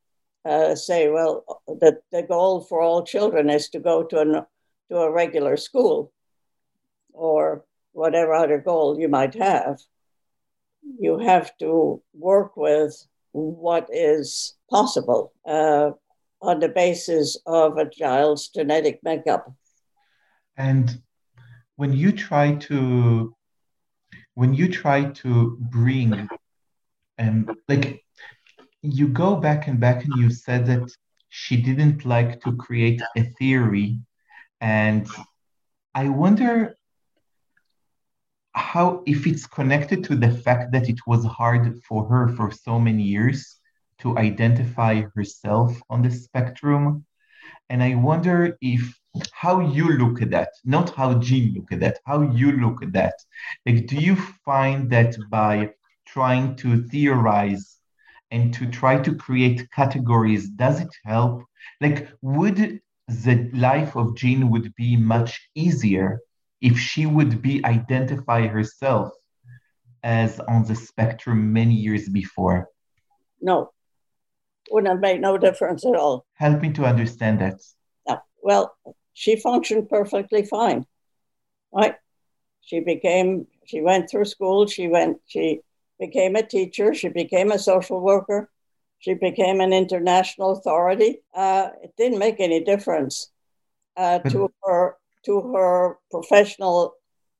uh, 0.45 0.75
say, 0.75 1.09
well, 1.09 1.43
the, 1.67 1.99
the 2.11 2.21
goal 2.21 2.61
for 2.61 2.81
all 2.81 3.03
children 3.03 3.49
is 3.49 3.69
to 3.69 3.79
go 3.79 4.03
to, 4.03 4.19
an, 4.19 4.45
to 4.89 4.97
a 4.97 5.11
regular 5.11 5.57
school 5.57 6.11
or 7.13 7.65
whatever 7.93 8.33
other 8.33 8.59
goal 8.59 8.99
you 8.99 9.07
might 9.07 9.33
have. 9.33 9.79
You 10.99 11.17
have 11.17 11.57
to 11.57 12.01
work 12.13 12.55
with 12.55 12.95
what 13.31 13.89
is 13.91 14.55
possible 14.69 15.33
uh, 15.45 15.91
on 16.41 16.59
the 16.59 16.69
basis 16.69 17.37
of 17.45 17.77
a 17.77 17.89
child's 17.89 18.49
genetic 18.49 18.99
makeup. 19.03 19.51
And 20.57 21.01
when 21.75 21.93
you 21.93 22.11
try 22.11 22.55
to 22.55 23.35
when 24.33 24.53
you 24.53 24.67
try 24.67 25.05
to 25.05 25.57
bring 25.59 26.27
and 27.17 27.49
um, 27.49 27.57
like 27.67 28.01
you 28.81 29.07
go 29.07 29.35
back 29.35 29.67
and 29.67 29.79
back 29.79 30.03
and 30.03 30.13
you 30.15 30.29
said 30.29 30.65
that 30.67 30.89
she 31.29 31.57
didn't 31.57 32.05
like 32.05 32.41
to 32.41 32.55
create 32.55 33.01
a 33.17 33.23
theory. 33.37 33.99
And 34.61 35.07
i 35.95 36.09
wonder 36.09 36.75
how 38.53 39.01
if 39.05 39.25
it's 39.27 39.47
connected 39.47 40.03
to 40.03 40.15
the 40.15 40.29
fact 40.29 40.71
that 40.71 40.89
it 40.89 40.99
was 41.07 41.25
hard 41.25 41.81
for 41.83 42.07
her 42.07 42.29
for 42.35 42.51
so 42.51 42.79
many 42.79 43.03
years 43.03 43.59
to 43.99 44.17
identify 44.17 45.01
herself 45.15 45.71
on 45.89 46.01
the 46.01 46.11
spectrum 46.11 47.05
And 47.69 47.81
I 47.81 47.95
wonder 47.95 48.57
if 48.61 48.97
how 49.31 49.59
you 49.59 49.89
look 49.89 50.21
at 50.21 50.29
that, 50.31 50.49
not 50.65 50.89
how 50.95 51.19
Jeanne 51.19 51.53
look 51.55 51.71
at 51.71 51.79
that, 51.79 51.99
how 52.05 52.21
you 52.21 52.51
look 52.53 52.83
at 52.83 52.93
that. 52.93 53.15
Like, 53.65 53.87
do 53.87 53.95
you 53.95 54.15
find 54.45 54.89
that 54.91 55.15
by 55.29 55.71
trying 56.05 56.55
to 56.57 56.83
theorize 56.83 57.79
and 58.31 58.53
to 58.53 58.65
try 58.67 58.99
to 58.99 59.15
create 59.15 59.69
categories, 59.71 60.49
does 60.49 60.81
it 60.81 60.93
help? 61.05 61.43
Like, 61.81 62.09
would 62.21 62.81
the 63.07 63.49
life 63.53 63.95
of 63.95 64.15
Jeanne 64.15 64.49
would 64.49 64.73
be 64.75 64.95
much 64.97 65.49
easier 65.55 66.19
if 66.61 66.77
she 66.77 67.05
would 67.05 67.41
be 67.41 67.63
identify 67.65 68.47
herself 68.47 69.11
as 70.03 70.39
on 70.41 70.65
the 70.65 70.75
spectrum 70.75 71.53
many 71.53 71.75
years 71.75 72.09
before? 72.09 72.67
No, 73.41 73.71
wouldn't 74.71 74.91
have 74.91 74.99
made 74.99 75.21
no 75.21 75.37
difference 75.37 75.85
at 75.85 75.95
all. 75.95 76.25
Help 76.33 76.61
me 76.61 76.71
to 76.73 76.85
understand 76.85 77.39
that. 77.39 77.61
Yeah. 78.07 78.19
Well, 78.41 78.75
she 79.13 79.35
functioned 79.35 79.89
perfectly 79.89 80.45
fine, 80.45 80.85
right? 81.73 81.95
She 82.61 82.79
became, 82.79 83.47
she 83.65 83.81
went 83.81 84.09
through 84.09 84.25
school, 84.25 84.67
she 84.67 84.87
went, 84.87 85.17
she 85.25 85.61
became 85.99 86.35
a 86.35 86.43
teacher, 86.43 86.93
she 86.93 87.09
became 87.09 87.51
a 87.51 87.59
social 87.59 88.01
worker, 88.01 88.49
she 88.99 89.13
became 89.13 89.61
an 89.61 89.71
international 89.71 90.51
authority. 90.51 91.21
Uh, 91.33 91.69
it 91.83 91.93
didn't 91.97 92.19
make 92.19 92.39
any 92.39 92.63
difference 92.63 93.31
uh, 93.97 94.19
to 94.19 94.51
her 94.63 94.97
to 95.25 95.41
her 95.53 95.97
professional 96.11 96.93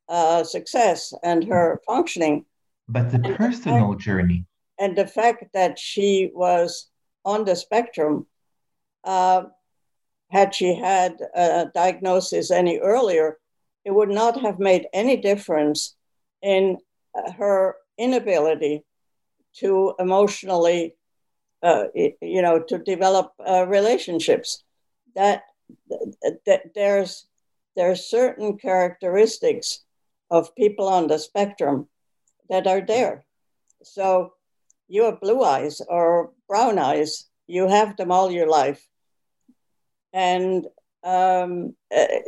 uh, 0.08 0.42
success 0.44 1.12
and 1.22 1.44
her 1.44 1.80
functioning. 1.86 2.44
But 2.88 3.10
the 3.10 3.20
and 3.24 3.36
personal 3.36 3.88
the 3.88 3.94
fact, 3.94 4.04
journey. 4.04 4.46
And 4.78 4.96
the 4.96 5.06
fact 5.06 5.44
that 5.54 5.78
she 5.78 6.30
was 6.34 6.88
on 7.26 7.44
the 7.44 7.56
spectrum, 7.56 8.26
uh, 9.04 9.42
had 10.30 10.54
she 10.54 10.74
had 10.74 11.18
a 11.34 11.66
diagnosis 11.74 12.50
any 12.50 12.78
earlier, 12.78 13.38
it 13.84 13.94
would 13.94 14.08
not 14.08 14.40
have 14.40 14.58
made 14.58 14.86
any 14.94 15.16
difference 15.16 15.94
in 16.42 16.78
her 17.38 17.76
inability 17.98 18.84
to 19.54 19.94
emotionally, 19.98 20.94
uh, 21.62 21.84
you 21.94 22.42
know, 22.42 22.62
to 22.62 22.78
develop 22.78 23.32
uh, 23.46 23.66
relationships. 23.66 24.62
That, 25.14 25.44
that 26.46 26.74
there's 26.74 27.26
there 27.74 27.90
are 27.90 27.96
certain 27.96 28.56
characteristics 28.56 29.84
of 30.30 30.54
people 30.56 30.88
on 30.88 31.06
the 31.06 31.18
spectrum 31.18 31.88
that 32.48 32.66
are 32.66 32.80
there. 32.80 33.24
So 33.82 34.32
you 34.88 35.04
have 35.04 35.20
blue 35.20 35.42
eyes 35.42 35.82
or 35.88 36.32
brown 36.48 36.78
eyes, 36.78 37.26
you 37.46 37.68
have 37.68 37.96
them 37.96 38.10
all 38.10 38.30
your 38.30 38.48
life. 38.48 38.86
And 40.12 40.66
um, 41.04 41.74
eh, 41.90 42.20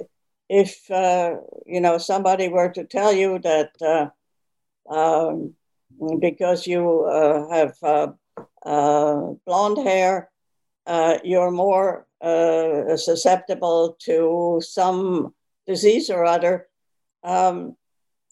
if 0.48 0.90
uh, 0.90 1.36
you 1.66 1.80
know 1.80 1.98
somebody 1.98 2.48
were 2.48 2.70
to 2.70 2.84
tell 2.84 3.12
you 3.12 3.38
that 3.40 3.70
uh, 3.82 4.08
um, 4.92 5.54
because 6.20 6.66
you 6.66 7.04
uh, 7.04 7.48
have 7.50 7.76
uh, 7.82 8.08
uh, 8.64 9.32
blonde 9.46 9.78
hair, 9.78 10.30
you're 11.24 11.50
more 11.50 12.06
susceptible 12.96 13.96
to 14.00 14.60
some 14.64 15.34
disease 15.66 16.10
or 16.10 16.24
other, 16.24 16.66
um, 17.22 17.76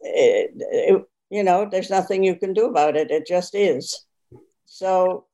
it, 0.01 0.51
it, 0.57 1.05
you 1.31 1.43
know, 1.43 1.69
there's 1.71 1.91
nothing 1.91 2.25
you 2.25 2.37
can 2.37 2.53
do 2.53 2.67
about 2.67 2.97
it. 2.97 3.11
It 3.11 3.27
just 3.27 3.55
is. 3.55 4.07
So, 4.65 5.27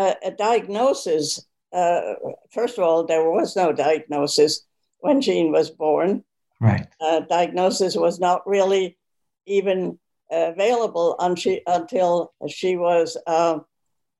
uh, 0.00 0.14
a 0.22 0.30
diagnosis, 0.30 1.46
uh, 1.74 2.14
first 2.50 2.78
of 2.78 2.84
all, 2.84 3.04
there 3.04 3.30
was 3.30 3.54
no 3.54 3.70
diagnosis 3.70 4.62
when 5.00 5.20
Jeanne 5.20 5.52
was 5.52 5.70
born. 5.70 6.24
Right. 6.58 6.86
Uh, 7.00 7.20
diagnosis 7.20 7.96
was 7.96 8.18
not 8.18 8.46
really 8.46 8.96
even 9.44 9.98
available 10.30 11.16
she, 11.36 11.60
until 11.66 12.32
she 12.48 12.76
was 12.76 13.18
uh, 13.26 13.58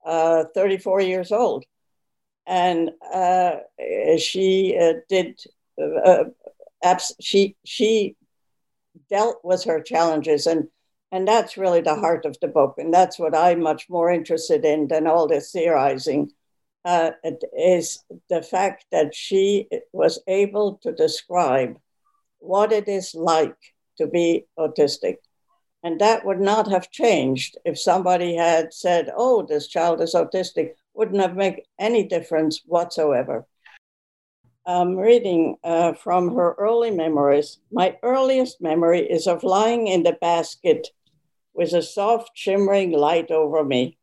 uh, 0.04 0.44
34 0.54 1.00
years 1.00 1.32
old. 1.32 1.64
And 2.46 2.90
uh, 3.12 3.56
she 4.18 4.76
did 5.08 5.40
abs- 6.82 7.16
she 7.20 7.56
she 7.64 8.16
dealt 9.08 9.38
with 9.44 9.64
her 9.64 9.80
challenges 9.80 10.46
and 10.46 10.68
and 11.12 11.26
that's 11.26 11.56
really 11.56 11.80
the 11.80 11.94
heart 11.94 12.24
of 12.24 12.38
the 12.40 12.48
book 12.48 12.74
and 12.78 12.92
that's 12.92 13.18
what 13.18 13.36
i'm 13.36 13.60
much 13.60 13.88
more 13.88 14.10
interested 14.10 14.64
in 14.64 14.88
than 14.88 15.06
all 15.06 15.26
this 15.26 15.52
theorizing 15.52 16.30
uh, 16.84 17.10
is 17.58 18.02
the 18.28 18.42
fact 18.42 18.86
that 18.90 19.14
she 19.14 19.68
was 19.92 20.18
able 20.26 20.76
to 20.82 20.92
describe 20.92 21.78
what 22.38 22.72
it 22.72 22.88
is 22.88 23.14
like 23.14 23.56
to 23.98 24.06
be 24.06 24.46
autistic. 24.58 25.16
And 25.82 26.00
that 26.00 26.24
would 26.24 26.40
not 26.40 26.70
have 26.70 26.90
changed 26.90 27.56
if 27.64 27.78
somebody 27.78 28.34
had 28.34 28.72
said 28.74 29.10
oh 29.16 29.46
this 29.46 29.66
child 29.66 30.00
is 30.00 30.14
autistic 30.14 30.72
wouldn't 30.94 31.20
have 31.20 31.36
made 31.36 31.62
any 31.78 32.06
difference 32.06 32.62
whatsoever. 32.66 33.46
Um, 34.66 34.96
reading 34.96 35.56
uh, 35.64 35.94
from 35.94 36.34
her 36.34 36.54
early 36.58 36.90
memories. 36.90 37.58
My 37.72 37.96
earliest 38.02 38.60
memory 38.60 39.00
is 39.00 39.26
of 39.26 39.42
lying 39.42 39.86
in 39.86 40.02
the 40.02 40.12
basket 40.20 40.88
with 41.54 41.72
a 41.72 41.82
soft, 41.82 42.30
shimmering 42.34 42.92
light 42.92 43.30
over 43.30 43.64
me. 43.64 43.98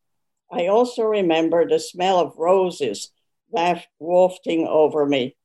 I 0.52 0.68
also 0.68 1.04
remember 1.04 1.68
the 1.68 1.80
smell 1.80 2.20
of 2.20 2.38
roses 2.38 3.12
wafting 3.52 4.68
over 4.68 5.06
me. 5.06 5.36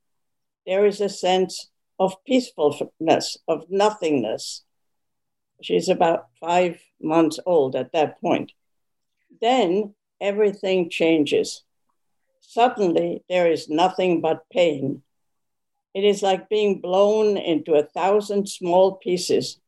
There 0.66 0.86
is 0.86 1.00
a 1.00 1.08
sense 1.08 1.70
of 1.98 2.22
peacefulness, 2.24 3.38
of 3.48 3.66
nothingness. 3.70 4.64
She's 5.60 5.88
about 5.88 6.28
five 6.40 6.80
months 7.00 7.38
old 7.46 7.76
at 7.76 7.92
that 7.92 8.20
point. 8.20 8.52
Then 9.40 9.94
everything 10.20 10.90
changes. 10.90 11.62
Suddenly, 12.40 13.24
there 13.28 13.50
is 13.50 13.68
nothing 13.68 14.20
but 14.20 14.48
pain. 14.50 15.02
It 15.94 16.04
is 16.04 16.22
like 16.22 16.48
being 16.48 16.80
blown 16.80 17.36
into 17.36 17.74
a 17.74 17.84
thousand 17.84 18.48
small 18.48 18.96
pieces. 18.96 19.60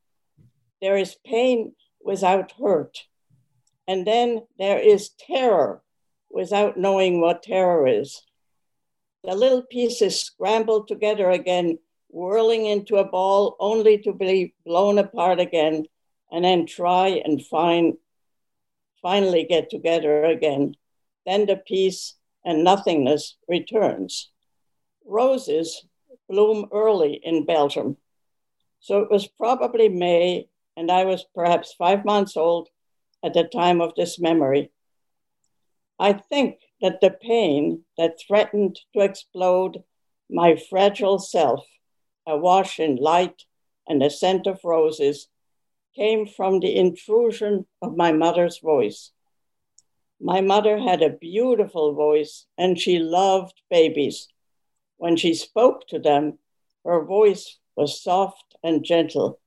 There 0.81 0.97
is 0.97 1.17
pain 1.25 1.73
without 2.05 2.53
hurt. 2.53 2.99
And 3.87 4.05
then 4.05 4.43
there 4.57 4.79
is 4.79 5.09
terror 5.09 5.81
without 6.29 6.77
knowing 6.77 7.19
what 7.19 7.43
terror 7.43 7.87
is. 7.87 8.21
The 9.23 9.35
little 9.35 9.63
pieces 9.63 10.21
scramble 10.21 10.85
together 10.85 11.31
again, 11.31 11.79
whirling 12.09 12.67
into 12.67 12.97
a 12.97 13.03
ball 13.03 13.57
only 13.59 13.97
to 13.99 14.13
be 14.13 14.53
blown 14.65 14.99
apart 14.99 15.39
again, 15.39 15.85
and 16.31 16.45
then 16.45 16.67
try 16.67 17.21
and 17.25 17.43
find, 17.45 17.95
finally 19.01 19.43
get 19.43 19.69
together 19.69 20.25
again. 20.25 20.75
Then 21.25 21.47
the 21.47 21.57
peace 21.57 22.15
and 22.43 22.63
nothingness 22.63 23.37
returns. 23.47 24.29
Roses 25.05 25.85
bloom 26.29 26.67
early 26.71 27.19
in 27.23 27.45
Belgium. 27.45 27.97
So 28.79 28.99
it 28.99 29.09
was 29.09 29.27
probably 29.27 29.89
May, 29.89 30.47
and 30.77 30.91
I 30.91 31.05
was 31.05 31.25
perhaps 31.33 31.73
five 31.73 32.05
months 32.05 32.35
old 32.35 32.69
at 33.23 33.33
the 33.33 33.43
time 33.43 33.81
of 33.81 33.95
this 33.95 34.19
memory. 34.19 34.71
I 35.99 36.13
think 36.13 36.59
that 36.81 36.99
the 37.01 37.11
pain 37.11 37.83
that 37.97 38.19
threatened 38.19 38.79
to 38.93 39.01
explode 39.01 39.83
my 40.29 40.55
fragile 40.55 41.19
self, 41.19 41.65
awash 42.27 42.79
in 42.79 42.97
light 42.97 43.43
and 43.87 44.01
the 44.01 44.09
scent 44.09 44.47
of 44.47 44.59
roses, 44.63 45.27
came 45.95 46.27
from 46.27 46.59
the 46.59 46.75
intrusion 46.75 47.65
of 47.81 47.95
my 47.95 48.11
mother's 48.11 48.59
voice. 48.59 49.11
My 50.19 50.41
mother 50.41 50.77
had 50.77 51.01
a 51.01 51.09
beautiful 51.09 51.93
voice 51.93 52.45
and 52.57 52.79
she 52.79 52.99
loved 52.99 53.61
babies. 53.69 54.27
When 54.97 55.15
she 55.15 55.33
spoke 55.33 55.87
to 55.87 55.99
them, 55.99 56.39
her 56.83 57.03
voice 57.03 57.57
was 57.75 58.01
soft 58.01 58.55
and 58.63 58.83
gentle. 58.83 59.39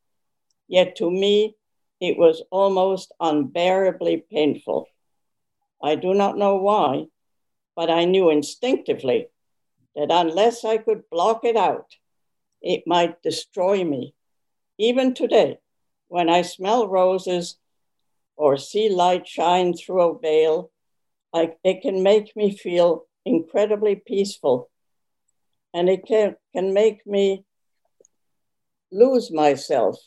Yet 0.69 0.97
to 0.97 1.11
me, 1.11 1.57
it 2.01 2.17
was 2.19 2.43
almost 2.51 3.13
unbearably 3.19 4.19
painful. 4.31 4.87
I 5.83 5.95
do 5.95 6.15
not 6.15 6.37
know 6.37 6.57
why, 6.57 7.07
but 7.75 7.91
I 7.91 8.05
knew 8.05 8.31
instinctively 8.31 9.29
that 9.97 10.11
unless 10.11 10.65
I 10.65 10.77
could 10.77 11.09
block 11.11 11.45
it 11.45 11.57
out, 11.57 11.97
it 12.61 12.85
might 12.87 13.23
destroy 13.23 13.83
me. 13.83 14.15
Even 14.79 15.15
today, 15.15 15.59
when 16.09 16.29
I 16.29 16.43
smell 16.43 16.87
roses 16.87 17.57
or 18.37 18.57
see 18.57 18.89
light 18.89 19.27
shine 19.27 19.75
through 19.75 20.03
a 20.03 20.19
veil, 20.19 20.71
I, 21.33 21.55
it 21.65 21.83
can 21.83 22.03
make 22.03 22.37
me 22.37 22.57
feel 22.57 23.07
incredibly 23.25 23.97
peaceful. 23.97 24.71
And 25.75 25.89
it 25.89 26.07
can, 26.07 26.37
can 26.55 26.73
make 26.73 27.07
me 27.07 27.45
lose 28.91 29.31
myself 29.31 29.99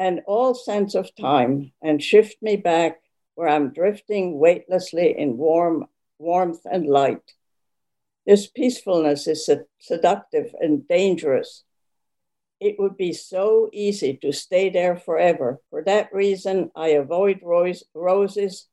and 0.00 0.22
all 0.26 0.54
sense 0.54 0.94
of 0.94 1.14
time 1.14 1.72
and 1.82 2.02
shift 2.02 2.40
me 2.40 2.56
back 2.56 3.02
where 3.34 3.50
I'm 3.50 3.70
drifting 3.70 4.38
weightlessly 4.38 5.14
in 5.16 5.36
warm 5.36 5.84
warmth 6.18 6.62
and 6.64 6.86
light. 6.86 7.34
This 8.26 8.46
peacefulness 8.46 9.26
is 9.26 9.48
seductive 9.78 10.54
and 10.58 10.88
dangerous. 10.88 11.64
It 12.60 12.76
would 12.78 12.96
be 12.96 13.12
so 13.12 13.68
easy 13.74 14.16
to 14.22 14.32
stay 14.32 14.70
there 14.70 14.96
forever. 14.96 15.60
For 15.68 15.84
that 15.84 16.14
reason, 16.14 16.70
I 16.74 16.88
avoid 16.88 17.40
roses 17.42 18.68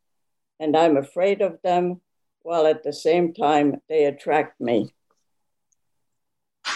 and 0.61 0.77
I'm 0.77 0.95
afraid 0.95 1.41
of 1.41 1.59
them, 1.61 1.99
while 2.41 2.65
at 2.65 2.83
the 2.83 2.93
same 2.93 3.33
time, 3.33 3.81
they 3.89 4.05
attract 4.05 4.61
me. 4.61 4.93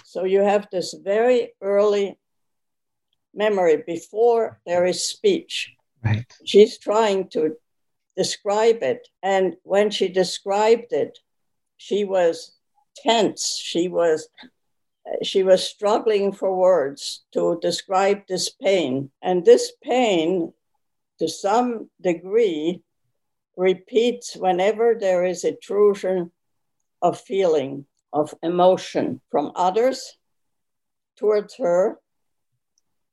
So 0.03 0.25
you 0.25 0.41
have 0.41 0.67
this 0.71 0.93
very 0.93 1.53
early 1.61 2.17
memory 3.33 3.83
before 3.85 4.59
there 4.65 4.85
is 4.85 5.03
speech. 5.03 5.73
Right. 6.03 6.25
She's 6.45 6.77
trying 6.77 7.29
to 7.29 7.55
describe 8.17 8.83
it. 8.83 9.07
And 9.23 9.55
when 9.63 9.89
she 9.91 10.07
described 10.07 10.91
it, 10.91 11.19
she 11.77 12.03
was 12.03 12.55
tense. 12.95 13.57
She 13.61 13.87
was 13.87 14.27
she 15.23 15.43
was 15.43 15.63
struggling 15.63 16.31
for 16.31 16.55
words 16.55 17.23
to 17.33 17.57
describe 17.61 18.21
this 18.27 18.49
pain. 18.49 19.11
And 19.21 19.43
this 19.43 19.71
pain, 19.83 20.53
to 21.19 21.27
some 21.27 21.89
degree, 21.99 22.83
repeats 23.57 24.35
whenever 24.35 24.95
there 24.99 25.25
is 25.25 25.43
intrusion 25.43 26.31
of 27.01 27.19
feeling, 27.19 27.85
of 28.13 28.33
emotion 28.43 29.21
from 29.29 29.51
others 29.55 30.17
towards 31.17 31.55
her, 31.57 31.99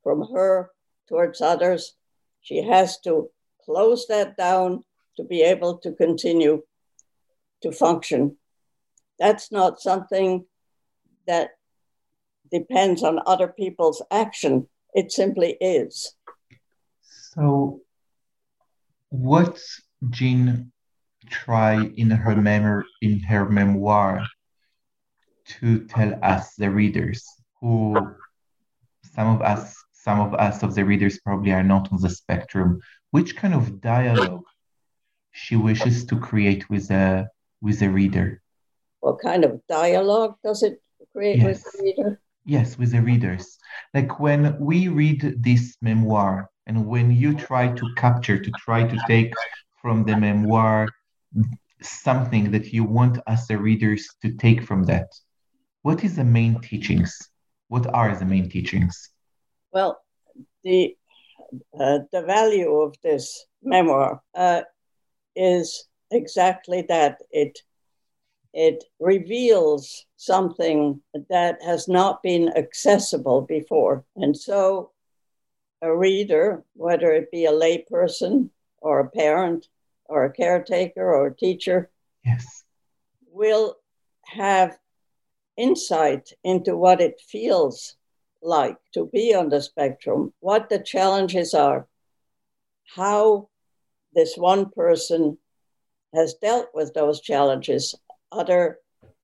from 0.09 0.27
her 0.33 0.71
towards 1.07 1.43
others. 1.43 1.95
She 2.41 2.63
has 2.63 2.99
to 3.01 3.29
close 3.63 4.07
that 4.09 4.39
down 4.39 4.83
to 5.19 5.23
be 5.23 5.43
able 5.43 5.77
to 5.81 5.93
continue 5.93 6.63
to 7.63 7.73
function. 7.73 8.39
That's 9.19 9.53
not 9.53 9.83
something 9.83 10.47
that 11.27 11.51
depends 12.51 13.03
on 13.03 13.21
other 13.27 13.49
people's 13.49 14.01
action. 14.11 14.69
It 14.95 15.13
simply 15.13 15.59
is. 15.61 16.15
So, 17.03 17.83
what 19.11 19.61
Jeanne 20.09 20.73
try 21.29 21.85
in 21.97 22.09
her 22.09 22.35
memoir 22.35 22.85
in 23.03 23.21
her 23.21 23.47
memoir 23.47 24.27
to 25.61 25.85
tell 25.85 26.19
us 26.23 26.55
the 26.55 26.71
readers 26.71 27.27
who 27.61 27.95
some 29.15 29.35
of 29.35 29.43
us 29.43 29.78
some 30.05 30.21
of 30.21 30.35
us 30.35 30.63
of 30.63 30.75
the 30.75 30.85
readers 30.85 31.19
probably 31.21 31.53
are 31.53 31.63
not 31.63 31.93
on 31.93 32.01
the 32.01 32.11
spectrum 32.11 32.81
which 33.11 33.37
kind 33.37 33.55
of 33.55 33.81
dialogue 33.81 34.45
she 35.33 35.57
wishes 35.57 36.05
to 36.07 36.19
create 36.19 36.69
with 36.71 36.91
a 36.91 37.29
with 37.61 37.83
a 37.83 37.89
reader. 37.89 38.43
What 39.01 39.19
kind 39.21 39.45
of 39.45 39.61
dialogue 39.69 40.37
does 40.45 40.63
it 40.63 40.81
create 41.13 41.39
yes. 41.39 41.47
with 41.47 41.63
the 41.73 41.83
reader? 41.83 42.21
Yes 42.45 42.79
with 42.79 42.93
the 42.93 43.03
readers. 43.03 43.59
Like 43.95 44.21
when 44.21 44.59
we 44.59 44.89
read 44.89 45.21
this 45.43 45.77
memoir 45.81 46.51
and 46.67 46.87
when 46.87 47.11
you 47.11 47.35
try 47.35 47.69
to 47.69 47.95
capture 47.97 48.39
to 48.39 48.51
try 48.59 48.87
to 48.87 48.99
take 49.07 49.33
from 49.81 50.05
the 50.05 50.17
memoir 50.17 50.89
something 51.81 52.51
that 52.51 52.73
you 52.73 52.85
want 52.85 53.19
us 53.27 53.47
the 53.47 53.57
readers 53.57 54.09
to 54.23 54.33
take 54.33 54.63
from 54.63 54.83
that 54.85 55.09
what 55.83 56.03
is 56.05 56.17
the 56.17 56.25
main 56.25 56.61
teachings? 56.61 57.17
What 57.69 57.87
are 57.95 58.15
the 58.17 58.25
main 58.25 58.49
teachings 58.51 59.11
well 59.73 60.01
the 60.65 60.97
uh, 61.79 62.01
the 62.13 62.23
value 62.23 62.75
of 62.81 62.95
this 63.03 63.47
memoir 63.63 64.23
uh, 64.35 64.63
is 65.35 65.89
exactly 66.11 66.83
that 66.83 67.21
it 67.31 67.61
it 68.53 68.85
reveals 68.99 70.07
something 70.17 71.01
that 71.29 71.63
has 71.63 71.87
not 71.87 72.23
been 72.23 72.49
accessible 72.57 73.43
before. 73.43 74.05
And 74.17 74.37
so 74.37 74.93
a 75.83 75.95
reader, 75.95 76.65
whether 76.75 77.13
it 77.13 77.31
be 77.31 77.45
a 77.45 77.53
layperson 77.53 78.51
or 78.79 79.01
a 79.01 79.11
parent 79.11 79.69
or 80.07 80.25
a 80.25 80.33
caretaker 80.33 81.15
or 81.15 81.27
a 81.27 81.37
teacher, 81.37 81.91
yes. 82.25 82.65
will 83.31 83.77
have 84.25 84.79
insight 85.57 86.33
into 86.43 86.77
what 86.77 87.01
it 87.01 87.21
feels 87.21 87.97
like 88.43 88.77
to 88.95 89.07
be 89.13 89.35
on 89.35 89.49
the 89.49 89.61
spectrum, 89.61 90.33
what 90.41 90.69
the 90.69 90.79
challenges 90.79 91.55
are, 91.55 91.87
how 92.97 93.49
this 94.15 94.37
one 94.37 94.71
person 94.71 95.39
has 96.15 96.35
dealt 96.35 96.69
with 96.75 96.95
those 96.95 97.21
challenges, 97.21 97.95
other 98.33 98.79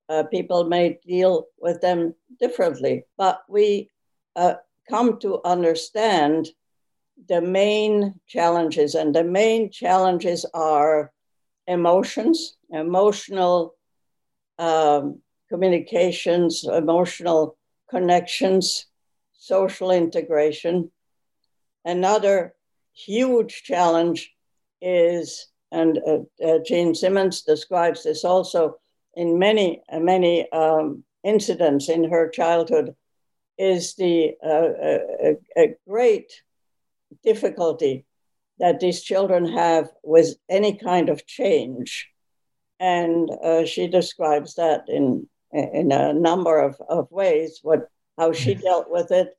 uh, 0.09 0.25
people 0.25 0.65
may 0.65 0.99
deal 1.07 1.47
with 1.59 1.81
them 1.81 2.15
differently. 2.39 3.05
But 3.17 3.43
we 3.49 3.91
uh, 4.37 4.55
come 4.89 5.19
to 5.21 5.41
understand 5.45 6.49
the 7.29 7.41
main 7.41 8.21
challenges, 8.27 8.95
and 8.95 9.15
the 9.15 9.25
main 9.25 9.71
challenges 9.71 10.45
are 10.53 11.13
emotions, 11.67 12.57
emotional 12.71 13.75
um, 14.59 15.21
communications, 15.49 16.65
emotional 16.65 17.57
connections, 17.89 18.87
social 19.45 19.91
integration. 19.91 20.91
Another 21.85 22.55
huge 22.95 23.63
challenge 23.63 24.33
is, 24.81 25.49
and 25.71 25.99
uh, 26.07 26.21
uh, 26.43 26.59
Jeanne 26.65 26.95
Simons 26.95 27.43
describes 27.43 28.05
this 28.05 28.25
also, 28.25 28.79
in 29.15 29.39
many, 29.39 29.83
many 29.93 30.51
um, 30.51 31.05
incidents 31.23 31.89
in 31.89 32.11
her 32.11 32.29
childhood 32.29 32.95
is 33.59 33.95
the 33.95 34.33
uh, 34.43 34.69
a, 35.23 35.37
a, 35.57 35.75
great 35.89 36.43
difficulty 37.23 38.05
that 38.59 38.81
these 38.81 39.03
children 39.03 39.47
have 39.47 39.89
with 40.03 40.35
any 40.49 40.77
kind 40.77 41.09
of 41.09 41.27
change. 41.27 42.09
And 42.81 43.31
uh, 43.45 43.65
she 43.65 43.87
describes 43.87 44.55
that 44.55 44.85
in, 44.89 45.29
in 45.53 45.93
a 45.93 46.13
number 46.13 46.59
of, 46.59 46.77
of 46.89 47.11
ways, 47.13 47.61
what, 47.63 47.89
how 48.19 48.33
she 48.33 48.55
dealt 48.55 48.91
with 48.91 49.11
it. 49.11 49.37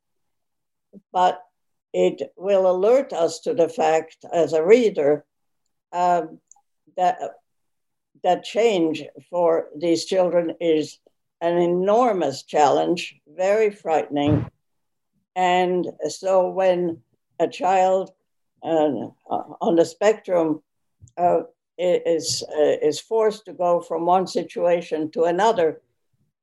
But 1.11 1.41
it 1.93 2.33
will 2.35 2.69
alert 2.69 3.13
us 3.13 3.39
to 3.41 3.53
the 3.53 3.69
fact 3.69 4.25
as 4.33 4.53
a 4.53 4.65
reader 4.65 5.25
um, 5.93 6.39
that 6.97 7.17
that 8.23 8.43
change 8.43 9.03
for 9.29 9.67
these 9.77 10.05
children 10.05 10.55
is 10.59 10.99
an 11.41 11.57
enormous 11.57 12.43
challenge, 12.43 13.15
very 13.27 13.69
frightening. 13.69 14.49
And 15.35 15.85
so 16.07 16.49
when 16.49 17.01
a 17.39 17.47
child 17.47 18.11
uh, 18.63 19.09
on 19.61 19.75
the 19.75 19.85
spectrum 19.85 20.61
uh, 21.17 21.41
is, 21.77 22.43
uh, 22.57 22.77
is 22.81 22.99
forced 22.99 23.45
to 23.45 23.53
go 23.53 23.79
from 23.81 24.05
one 24.05 24.27
situation 24.27 25.11
to 25.11 25.23
another 25.23 25.81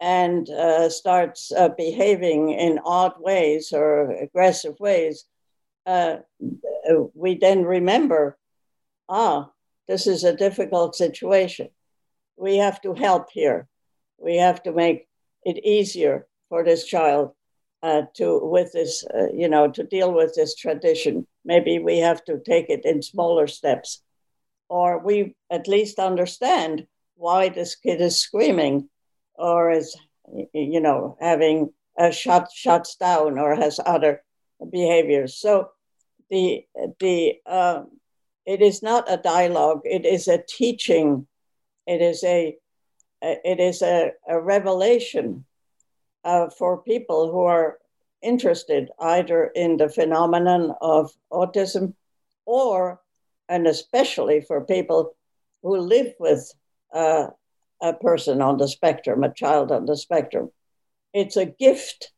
and 0.03 0.51
uh, 0.51 0.89
starts 0.91 1.53
uh, 1.53 1.69
behaving 1.69 2.51
in 2.51 2.81
odd 2.85 3.13
ways 3.21 3.73
or 3.73 4.11
aggressive 4.11 4.75
ways, 4.81 5.27
uh, 5.87 6.17
we 7.15 7.39
then 7.39 7.65
remember, 7.65 8.37
ah, 9.09 9.49
this 9.87 10.09
is 10.09 10.25
a 10.25 10.37
difficult 10.37 10.97
situation. 10.97 11.69
We 12.37 12.57
have 12.57 12.81
to 12.81 12.95
help 12.95 13.31
here. 13.31 13.69
We 14.19 14.39
have 14.39 14.61
to 14.65 14.73
make 14.73 15.07
it 15.45 15.65
easier 15.65 16.27
for 16.49 16.65
this 16.65 16.85
child 16.85 17.31
uh, 17.85 18.03
to 18.15 18.41
with 18.43 18.73
this, 18.73 19.05
uh, 19.07 19.29
you 19.33 19.49
know, 19.49 19.71
to 19.71 19.85
deal 19.85 20.13
with 20.13 20.35
this 20.35 20.57
tradition. 20.57 21.29
Maybe 21.45 21.79
we 21.79 21.99
have 21.99 22.25
to 22.25 22.41
take 22.45 22.69
it 22.71 22.85
in 22.85 23.03
smaller 23.03 23.47
steps, 23.47 24.03
or 24.69 24.99
we 24.99 25.37
at 25.49 25.69
least 25.69 26.01
understand 26.01 26.87
why 27.15 27.51
this 27.51 27.77
kid 27.77 28.01
is 28.01 28.21
screaming, 28.21 28.89
or 29.35 29.71
is, 29.71 29.97
you 30.53 30.81
know, 30.81 31.17
having 31.21 31.73
a 31.99 32.13
shut 32.13 32.51
shuts 32.55 32.97
down, 32.97 33.39
or 33.39 33.55
has 33.55 33.81
other 33.85 34.23
behaviors. 34.71 35.37
So 35.37 35.71
the 36.31 36.65
the 37.01 37.35
uh, 37.47 37.83
it 38.47 38.61
is 38.61 38.83
not 38.83 39.11
a 39.11 39.17
dialogue, 39.17 39.83
it 39.85 40.05
is 40.05 40.29
a 40.29 40.43
teaching, 40.49 41.27
it 41.87 42.01
is 42.01 42.25
a, 42.25 42.57
it 43.21 43.61
is 43.61 43.83
a, 43.83 44.13
a 44.29 44.41
revelation 44.41 45.45
uh, 46.25 46.49
for 46.51 46.83
people 46.83 47.31
who 47.31 47.43
are 47.43 47.79
interested 48.23 48.91
either 49.01 49.47
in 49.55 49.77
the 49.77 49.89
phenomenon 49.89 50.75
of 50.81 51.13
autism 51.33 51.95
or, 52.47 53.01
and 53.49 53.67
especially 53.67 54.41
for 54.41 54.65
people 54.65 55.15
who 55.63 55.77
live 55.77 56.15
with 56.19 56.53
uh, 56.93 57.29
a 57.83 57.93
person 57.93 58.41
on 58.41 58.57
the 58.57 58.69
spectrum, 58.69 59.23
a 59.25 59.35
child 59.35 59.71
on 59.71 59.85
the 59.85 59.97
spectrum. 59.97 60.51
It's 61.13 61.37
a 61.37 61.45
gift. 61.45 62.13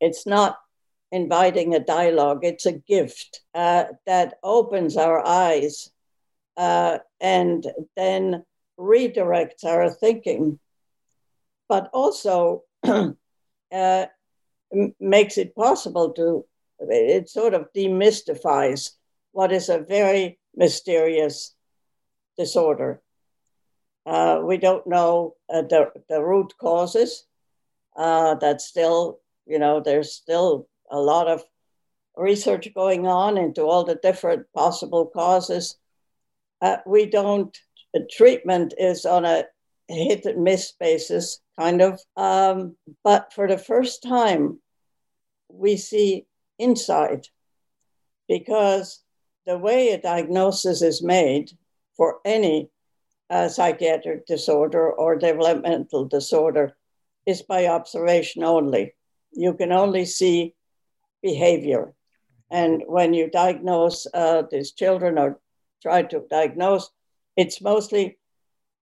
It's 0.00 0.26
not 0.26 0.58
inviting 1.12 1.74
a 1.74 1.78
dialogue. 1.78 2.40
It's 2.42 2.66
a 2.66 2.72
gift 2.72 3.42
uh, 3.54 3.84
that 4.06 4.34
opens 4.42 4.96
our 4.96 5.24
eyes 5.24 5.90
uh, 6.56 6.98
and 7.20 7.64
then 7.96 8.44
redirects 8.78 9.64
our 9.64 9.90
thinking 9.90 10.58
but 11.72 11.88
also 11.94 12.64
uh, 12.84 14.06
makes 15.00 15.38
it 15.38 15.54
possible 15.56 16.12
to, 16.12 16.44
it 16.80 17.30
sort 17.30 17.54
of 17.54 17.72
demystifies 17.74 18.90
what 19.30 19.50
is 19.50 19.70
a 19.70 19.78
very 19.78 20.38
mysterious 20.54 21.54
disorder. 22.36 23.00
Uh, 24.04 24.40
we 24.44 24.56
don't 24.56 24.86
know 24.86 25.34
uh, 25.52 25.62
the, 25.62 25.90
the 26.08 26.22
root 26.22 26.52
causes. 26.58 27.24
Uh, 27.96 28.34
that's 28.36 28.66
still, 28.66 29.20
you 29.46 29.58
know, 29.58 29.80
there's 29.80 30.12
still 30.12 30.68
a 30.90 30.98
lot 30.98 31.28
of 31.28 31.42
research 32.16 32.68
going 32.74 33.06
on 33.06 33.38
into 33.38 33.62
all 33.62 33.84
the 33.84 33.98
different 34.02 34.46
possible 34.54 35.06
causes. 35.06 35.76
Uh, 36.60 36.76
we 36.86 37.06
don't, 37.06 37.56
treatment 38.10 38.74
is 38.78 39.04
on 39.04 39.24
a 39.24 39.44
hit 39.88 40.24
and 40.26 40.42
miss 40.42 40.72
basis, 40.72 41.40
kind 41.58 41.82
of. 41.82 42.00
Um, 42.16 42.76
but 43.04 43.32
for 43.32 43.46
the 43.46 43.58
first 43.58 44.02
time, 44.02 44.60
we 45.48 45.76
see 45.76 46.26
inside 46.58 47.26
because 48.28 49.02
the 49.46 49.58
way 49.58 49.90
a 49.90 50.00
diagnosis 50.00 50.82
is 50.82 51.02
made 51.02 51.50
for 51.96 52.20
any 52.24 52.70
psychiatric 53.48 54.26
disorder 54.26 54.92
or 54.92 55.16
developmental 55.16 56.04
disorder 56.04 56.76
is 57.26 57.42
by 57.42 57.66
observation 57.66 58.42
only. 58.44 58.94
You 59.32 59.54
can 59.54 59.72
only 59.72 60.04
see 60.04 60.54
behavior. 61.22 61.94
And 62.50 62.82
when 62.86 63.14
you 63.14 63.30
diagnose 63.30 64.06
uh, 64.12 64.42
these 64.50 64.72
children 64.72 65.18
or 65.18 65.40
try 65.80 66.02
to 66.02 66.24
diagnose, 66.28 66.90
it's 67.36 67.62
mostly 67.62 68.18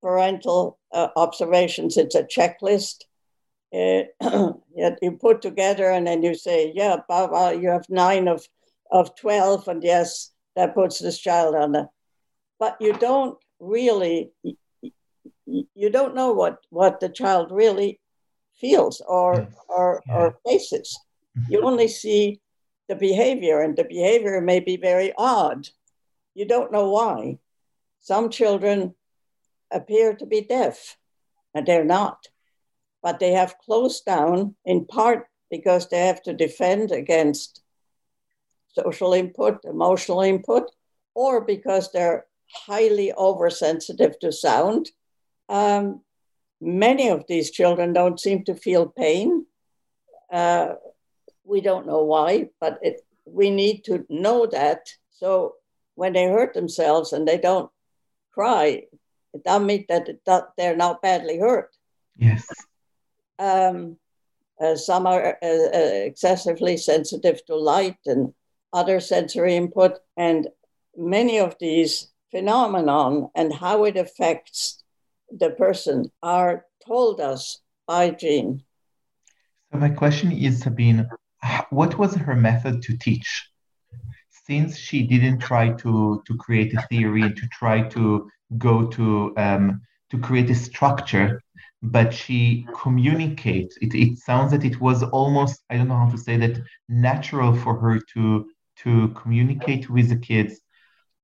parental 0.02 0.78
uh, 0.92 1.08
observations. 1.16 1.96
It's 1.96 2.16
a 2.16 2.24
checklist 2.24 3.04
uh, 3.72 4.02
you 4.74 5.18
put 5.20 5.42
together 5.42 5.90
and 5.90 6.06
then 6.06 6.22
you 6.22 6.34
say, 6.34 6.72
yeah, 6.74 6.96
Baba, 7.08 7.58
you 7.58 7.68
have 7.68 7.84
nine 7.88 8.28
of, 8.28 8.46
of 8.90 9.14
12, 9.16 9.68
and 9.68 9.82
yes, 9.82 10.32
that 10.56 10.74
puts 10.74 10.98
this 10.98 11.18
child 11.18 11.54
on 11.54 11.72
the. 11.72 11.88
But 12.58 12.76
you 12.80 12.92
don't 12.94 13.38
really, 13.60 14.30
you 15.46 15.90
don't 15.90 16.14
know 16.14 16.32
what, 16.32 16.58
what 16.70 17.00
the 17.00 17.08
child 17.08 17.50
really 17.50 18.00
feels 18.60 19.00
or, 19.06 19.48
or, 19.68 20.02
yeah. 20.06 20.14
or 20.14 20.38
faces. 20.46 20.98
You 21.48 21.58
mm-hmm. 21.58 21.66
only 21.66 21.88
see 21.88 22.40
the 22.88 22.96
behavior, 22.96 23.60
and 23.60 23.76
the 23.76 23.84
behavior 23.84 24.40
may 24.40 24.60
be 24.60 24.76
very 24.76 25.12
odd. 25.16 25.68
You 26.34 26.46
don't 26.46 26.72
know 26.72 26.90
why. 26.90 27.38
Some 28.00 28.30
children 28.30 28.94
appear 29.70 30.14
to 30.14 30.26
be 30.26 30.40
deaf, 30.40 30.96
and 31.54 31.66
they're 31.66 31.84
not 31.84 32.26
but 33.02 33.18
they 33.18 33.32
have 33.32 33.58
closed 33.58 34.04
down 34.04 34.54
in 34.64 34.84
part 34.84 35.26
because 35.50 35.88
they 35.88 36.06
have 36.06 36.22
to 36.22 36.32
defend 36.32 36.92
against 36.92 37.62
social 38.68 39.12
input, 39.14 39.64
emotional 39.64 40.20
input, 40.20 40.70
or 41.14 41.40
because 41.40 41.90
they're 41.92 42.26
highly 42.54 43.12
oversensitive 43.12 44.18
to 44.20 44.32
sound. 44.32 44.90
Um, 45.48 46.02
many 46.60 47.08
of 47.08 47.24
these 47.26 47.50
children 47.50 47.92
don't 47.92 48.20
seem 48.20 48.44
to 48.44 48.54
feel 48.54 48.86
pain. 48.86 49.46
Uh, 50.32 50.74
we 51.44 51.60
don't 51.60 51.86
know 51.86 52.04
why, 52.04 52.50
but 52.60 52.78
it, 52.82 53.00
we 53.24 53.50
need 53.50 53.84
to 53.84 54.06
know 54.08 54.46
that. 54.46 54.88
So 55.10 55.54
when 55.94 56.12
they 56.12 56.26
hurt 56.26 56.54
themselves 56.54 57.12
and 57.12 57.26
they 57.26 57.38
don't 57.38 57.70
cry, 58.32 58.84
it 59.34 59.44
doesn't 59.44 59.66
mean 59.66 59.84
that, 59.88 60.08
it, 60.08 60.20
that 60.26 60.50
they're 60.56 60.76
not 60.76 61.02
badly 61.02 61.38
hurt. 61.38 61.76
Yes. 62.16 62.46
Um, 63.38 63.96
uh, 64.60 64.76
some 64.76 65.06
are 65.06 65.38
uh, 65.42 65.46
uh, 65.46 66.04
excessively 66.04 66.76
sensitive 66.76 67.44
to 67.46 67.56
light 67.56 67.96
and 68.06 68.34
other 68.72 69.00
sensory 69.00 69.56
input, 69.56 69.98
and 70.16 70.48
many 70.96 71.38
of 71.38 71.56
these 71.58 72.08
phenomenon 72.30 73.28
and 73.34 73.52
how 73.52 73.84
it 73.84 73.96
affects 73.96 74.82
the 75.30 75.50
person 75.50 76.10
are 76.22 76.64
told 76.86 77.20
us 77.20 77.60
by 77.86 78.10
Jeanne. 78.10 78.62
So 79.72 79.78
my 79.78 79.90
question 79.90 80.32
is, 80.32 80.60
Sabine, 80.60 81.08
what 81.70 81.98
was 81.98 82.14
her 82.14 82.34
method 82.34 82.82
to 82.82 82.96
teach? 82.96 83.48
Since 84.46 84.76
she 84.76 85.06
didn't 85.06 85.38
try 85.38 85.70
to 85.82 86.22
to 86.26 86.36
create 86.36 86.74
a 86.74 86.82
theory 86.88 87.22
and 87.22 87.36
to 87.36 87.46
try 87.48 87.82
to 87.88 88.28
go 88.58 88.86
to 88.86 89.32
um, 89.36 89.80
to 90.10 90.18
create 90.18 90.50
a 90.50 90.54
structure 90.54 91.40
but 91.82 92.12
she 92.12 92.66
communicates. 92.74 93.76
It, 93.80 93.94
it 93.94 94.18
sounds 94.18 94.52
that 94.52 94.64
it 94.64 94.80
was 94.80 95.02
almost, 95.02 95.62
I 95.70 95.76
don't 95.76 95.88
know 95.88 95.96
how 95.96 96.10
to 96.10 96.18
say 96.18 96.36
that, 96.36 96.60
natural 96.88 97.54
for 97.54 97.78
her 97.78 98.00
to 98.14 98.46
to 98.76 99.08
communicate 99.08 99.90
with 99.90 100.08
the 100.08 100.16
kids. 100.16 100.60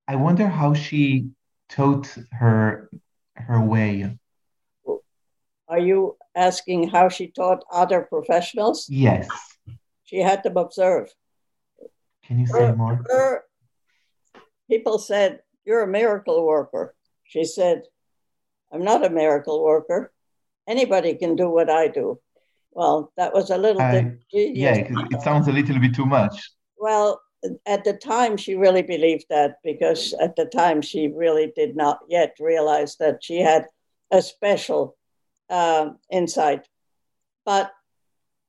I 0.09 0.17
wonder 0.17 0.47
how 0.47 0.75
she 0.75 1.29
taught 1.69 2.07
her 2.33 2.89
her 3.35 3.61
way. 3.61 4.17
Are 5.69 5.79
you 5.79 6.17
asking 6.35 6.89
how 6.89 7.09
she 7.09 7.29
taught 7.29 7.65
other 7.73 8.03
professionals? 8.03 8.87
Yes. 8.89 9.29
She 10.05 10.19
had 10.19 10.43
them 10.43 10.57
observe. 10.57 11.13
Can 12.25 12.39
you 12.39 12.47
say 12.47 12.67
her, 12.67 12.77
more? 12.77 13.05
Her, 13.11 13.43
people 14.71 14.99
said, 14.99 15.41
You're 15.65 15.83
a 15.83 15.89
miracle 15.89 16.47
worker. 16.47 16.95
She 17.25 17.45
said, 17.45 17.83
I'm 18.73 18.85
not 18.85 19.05
a 19.05 19.11
miracle 19.11 19.65
worker 19.65 20.13
anybody 20.67 21.15
can 21.15 21.37
do 21.37 21.49
what 21.49 21.71
I 21.71 21.89
do. 21.89 22.21
Well, 22.73 23.13
that 23.17 23.33
was 23.33 23.51
a 23.51 23.57
little 23.57 23.83
bit. 23.91 24.19
Yeah, 24.31 24.75
it 25.11 25.23
sounds 25.23 25.49
a 25.49 25.53
little 25.53 25.79
bit 25.79 25.95
too 25.95 26.07
much. 26.07 26.51
Well, 26.79 27.21
at 27.67 27.85
the 27.85 27.93
time, 27.93 28.37
she 28.37 28.55
really 28.55 28.83
believed 28.83 29.27
that 29.31 29.59
because 29.63 30.15
at 30.21 30.37
the 30.37 30.47
time, 30.47 30.83
she 30.83 31.09
really 31.09 31.53
did 31.55 31.77
not 31.77 32.01
yet 32.09 32.37
realize 32.41 32.97
that 32.97 33.23
she 33.23 33.41
had 33.41 33.67
a 34.11 34.23
special 34.23 34.97
uh, 35.51 35.91
insight. 36.11 36.67
But 37.45 37.73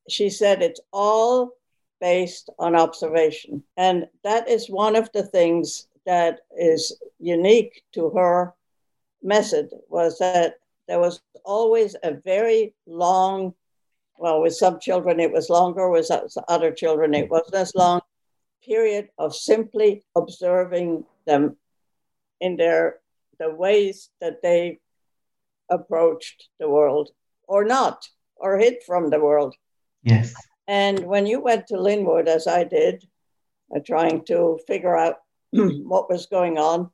she 0.09 0.29
said 0.29 0.61
it's 0.61 0.81
all 0.91 1.51
based 1.99 2.49
on 2.59 2.75
observation. 2.75 3.63
And 3.75 4.07
that 4.23 4.47
is 4.47 4.69
one 4.69 4.95
of 4.95 5.09
the 5.13 5.23
things 5.23 5.87
that 6.05 6.39
is 6.57 6.97
unique 7.19 7.83
to 7.93 8.09
her 8.11 8.53
method 9.21 9.69
was 9.89 10.17
that 10.19 10.55
there 10.87 10.99
was 10.99 11.21
always 11.43 11.95
a 12.03 12.13
very 12.13 12.73
long, 12.85 13.53
well, 14.17 14.41
with 14.41 14.55
some 14.55 14.79
children 14.79 15.19
it 15.19 15.31
was 15.31 15.49
longer, 15.49 15.89
with 15.89 16.09
other 16.47 16.71
children 16.71 17.13
it 17.13 17.29
wasn't 17.29 17.55
as 17.55 17.75
long, 17.75 18.01
period 18.67 19.09
of 19.17 19.35
simply 19.35 20.03
observing 20.15 21.05
them 21.25 21.57
in 22.39 22.57
their 22.57 22.99
the 23.39 23.53
ways 23.53 24.09
that 24.19 24.41
they 24.41 24.79
approached 25.69 26.49
the 26.59 26.69
world 26.69 27.09
or 27.47 27.63
not 27.63 28.07
or 28.35 28.57
hid 28.57 28.77
from 28.85 29.09
the 29.09 29.19
world. 29.19 29.55
Yes. 30.03 30.33
And 30.67 31.05
when 31.05 31.25
you 31.25 31.39
went 31.39 31.67
to 31.67 31.79
Linwood, 31.79 32.27
as 32.27 32.47
I 32.47 32.63
did, 32.63 33.03
uh, 33.75 33.79
trying 33.85 34.25
to 34.25 34.59
figure 34.67 34.97
out 34.97 35.15
what 35.51 36.09
was 36.09 36.25
going 36.25 36.57
on, 36.57 36.89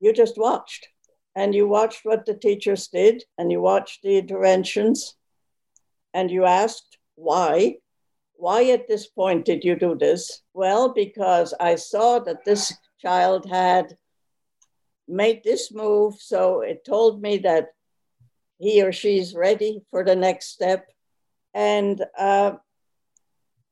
you 0.00 0.12
just 0.12 0.36
watched 0.36 0.88
and 1.34 1.54
you 1.54 1.68
watched 1.68 2.00
what 2.04 2.26
the 2.26 2.34
teachers 2.34 2.88
did 2.88 3.22
and 3.38 3.52
you 3.52 3.60
watched 3.60 4.02
the 4.02 4.18
interventions 4.18 5.14
and 6.14 6.30
you 6.30 6.44
asked 6.44 6.98
why 7.14 7.76
why 8.38 8.64
at 8.70 8.86
this 8.88 9.06
point 9.06 9.44
did 9.44 9.64
you 9.64 9.76
do 9.76 9.94
this 9.94 10.42
well 10.54 10.92
because 10.92 11.54
i 11.60 11.74
saw 11.74 12.18
that 12.18 12.44
this 12.44 12.74
child 13.00 13.48
had 13.48 13.96
made 15.08 15.42
this 15.44 15.72
move 15.72 16.14
so 16.18 16.60
it 16.60 16.84
told 16.84 17.22
me 17.22 17.38
that 17.38 17.68
he 18.58 18.82
or 18.82 18.92
she's 18.92 19.34
ready 19.34 19.82
for 19.90 20.04
the 20.04 20.16
next 20.16 20.46
step 20.46 20.86
and 21.54 22.04
uh, 22.18 22.52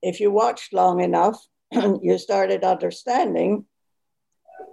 if 0.03 0.21
you 0.21 0.31
watched 0.31 0.73
long 0.73 1.01
enough 1.01 1.39
you 1.73 2.19
started 2.19 2.63
understanding 2.65 3.65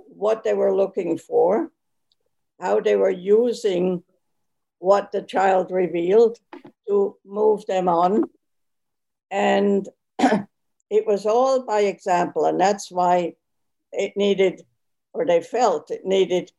what 0.07 0.43
they 0.43 0.53
were 0.53 0.75
looking 0.75 1.17
for 1.17 1.71
how 2.59 2.79
they 2.79 2.95
were 2.95 3.09
using 3.09 4.03
what 4.81 5.11
the 5.11 5.21
child 5.21 5.71
revealed 5.71 6.39
to 6.87 7.15
move 7.25 7.65
them 7.67 7.87
on. 7.87 8.23
And 9.31 9.87
it 10.19 11.07
was 11.07 11.25
all 11.25 11.63
by 11.63 11.81
example. 11.81 12.45
And 12.45 12.59
that's 12.59 12.91
why 12.91 13.33
it 13.91 14.13
needed, 14.15 14.61
or 15.13 15.25
they 15.25 15.41
felt 15.41 15.89
it 15.89 16.05
needed 16.05 16.51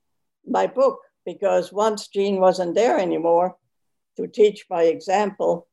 my 0.47 0.67
book, 0.67 0.99
because 1.25 1.73
once 1.73 2.09
Jeanne 2.09 2.41
wasn't 2.41 2.75
there 2.75 2.99
anymore 2.99 3.57
to 4.17 4.27
teach 4.27 4.67
by 4.69 4.85
example, 4.85 5.69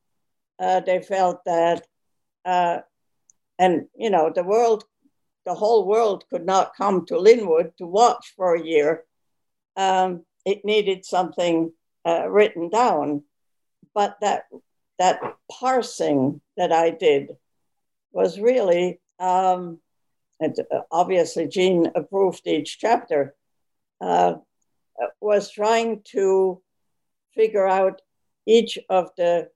uh, 0.59 0.81
they 0.81 1.01
felt 1.01 1.43
that, 1.45 1.87
uh, 2.45 2.79
and 3.57 3.87
you 3.97 4.09
know, 4.09 4.31
the 4.33 4.43
world, 4.43 4.83
the 5.45 5.55
whole 5.55 5.87
world 5.87 6.25
could 6.29 6.45
not 6.45 6.75
come 6.75 7.05
to 7.07 7.17
Linwood 7.17 7.71
to 7.77 7.87
watch 7.87 8.33
for 8.35 8.55
a 8.55 8.63
year 8.63 9.05
um, 9.79 10.25
it 10.45 10.65
needed 10.65 11.05
something 11.05 11.71
uh, 12.05 12.29
written 12.29 12.69
down. 12.69 13.23
but 13.95 14.17
that 14.21 14.43
that 14.99 15.19
parsing 15.51 16.41
that 16.57 16.71
I 16.71 16.91
did 16.91 17.37
was 18.11 18.39
really 18.39 18.99
um, 19.19 19.79
and 20.39 20.55
obviously 20.91 21.47
Jeanne 21.47 21.91
approved 21.95 22.47
each 22.47 22.79
chapter 22.79 23.35
uh, 23.99 24.35
was 25.19 25.51
trying 25.51 26.01
to 26.11 26.61
figure 27.35 27.67
out 27.67 28.01
each 28.45 28.77
of 28.89 29.09
the 29.17 29.49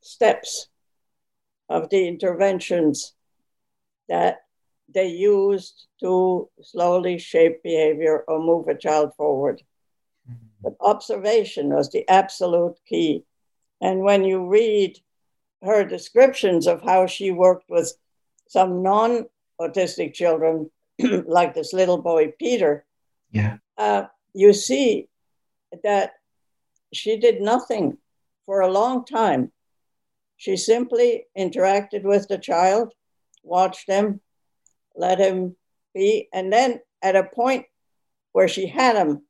steps 0.00 0.68
of 1.68 1.88
the 1.90 2.06
interventions 2.06 3.14
that 4.08 4.42
they 4.94 5.08
used 5.08 5.86
to 6.00 6.48
slowly 6.62 7.18
shape 7.18 7.62
behavior 7.62 8.24
or 8.28 8.38
move 8.38 8.68
a 8.68 8.78
child 8.78 9.12
forward. 9.16 9.62
Mm-hmm. 10.30 10.46
But 10.62 10.76
observation 10.80 11.70
was 11.70 11.90
the 11.90 12.08
absolute 12.08 12.76
key. 12.88 13.24
And 13.80 14.00
when 14.00 14.24
you 14.24 14.46
read 14.46 14.98
her 15.62 15.84
descriptions 15.84 16.66
of 16.66 16.82
how 16.82 17.06
she 17.06 17.30
worked 17.30 17.68
with 17.68 17.92
some 18.48 18.82
non 18.82 19.26
autistic 19.60 20.14
children, 20.14 20.70
like 20.98 21.54
this 21.54 21.72
little 21.72 21.98
boy, 21.98 22.32
Peter, 22.38 22.86
yeah. 23.30 23.58
Uh, 23.76 24.04
you 24.32 24.52
see 24.52 25.08
that 25.82 26.12
she 26.92 27.18
did 27.18 27.40
nothing 27.40 27.98
for 28.46 28.60
a 28.60 28.72
long 28.72 29.04
time. 29.04 29.52
She 30.36 30.56
simply 30.56 31.26
interacted 31.36 32.02
with 32.02 32.28
the 32.28 32.38
child, 32.38 32.92
watched 33.42 33.88
him, 33.88 34.20
let 34.94 35.18
him 35.18 35.56
be, 35.94 36.28
and 36.32 36.52
then 36.52 36.80
at 37.02 37.16
a 37.16 37.24
point 37.24 37.66
where 38.32 38.48
she 38.48 38.66
had 38.66 38.96
him 38.96 39.22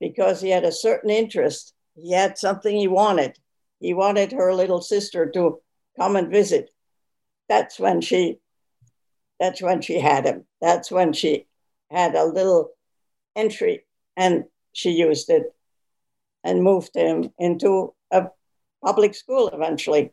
because 0.00 0.40
he 0.40 0.50
had 0.50 0.64
a 0.64 0.72
certain 0.72 1.10
interest, 1.10 1.74
he 1.94 2.12
had 2.12 2.38
something 2.38 2.76
he 2.76 2.88
wanted. 2.88 3.36
He 3.80 3.94
wanted 3.94 4.32
her 4.32 4.54
little 4.54 4.82
sister 4.82 5.28
to 5.30 5.60
come 5.98 6.16
and 6.16 6.30
visit. 6.30 6.70
That's 7.48 7.80
when 7.80 8.00
she 8.00 8.38
that's 9.40 9.62
when 9.62 9.80
she 9.80 9.98
had 9.98 10.26
him. 10.26 10.44
That's 10.60 10.90
when 10.90 11.14
she 11.14 11.46
had 11.90 12.14
a 12.14 12.24
little 12.24 12.70
entry 13.34 13.86
and 14.16 14.44
she 14.72 14.90
used 14.90 15.30
it 15.30 15.54
and 16.44 16.62
moved 16.62 16.94
him 16.94 17.32
into 17.38 17.94
a 18.10 18.28
public 18.84 19.14
school 19.14 19.48
eventually. 19.48 20.12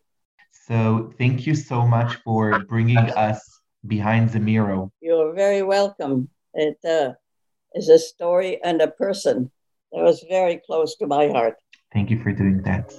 So 0.52 1.14
thank 1.18 1.46
you 1.46 1.56
so 1.56 1.86
much 1.86 2.16
for 2.24 2.60
bringing 2.60 3.10
us 3.12 3.42
behind 3.86 4.30
the 4.30 4.40
mirror. 4.40 4.88
You're 5.02 5.34
very 5.34 5.62
welcome. 5.62 6.30
It 6.54 6.78
uh, 6.86 7.14
is 7.74 7.90
a 7.90 8.00
story 8.00 8.62
and 8.64 8.82
a 8.82 8.88
person 8.88 9.52
that 9.92 10.04
was 10.04 10.26
very 10.30 10.62
close 10.66 10.96
to 10.98 11.08
my 11.08 11.28
heart. 11.30 11.56
Thank 11.94 12.10
you 12.10 12.22
for 12.22 12.32
doing 12.32 12.62
that 12.64 12.94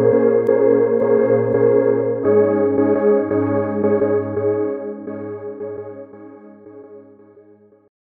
thank 0.00 0.14
you. 0.14 0.29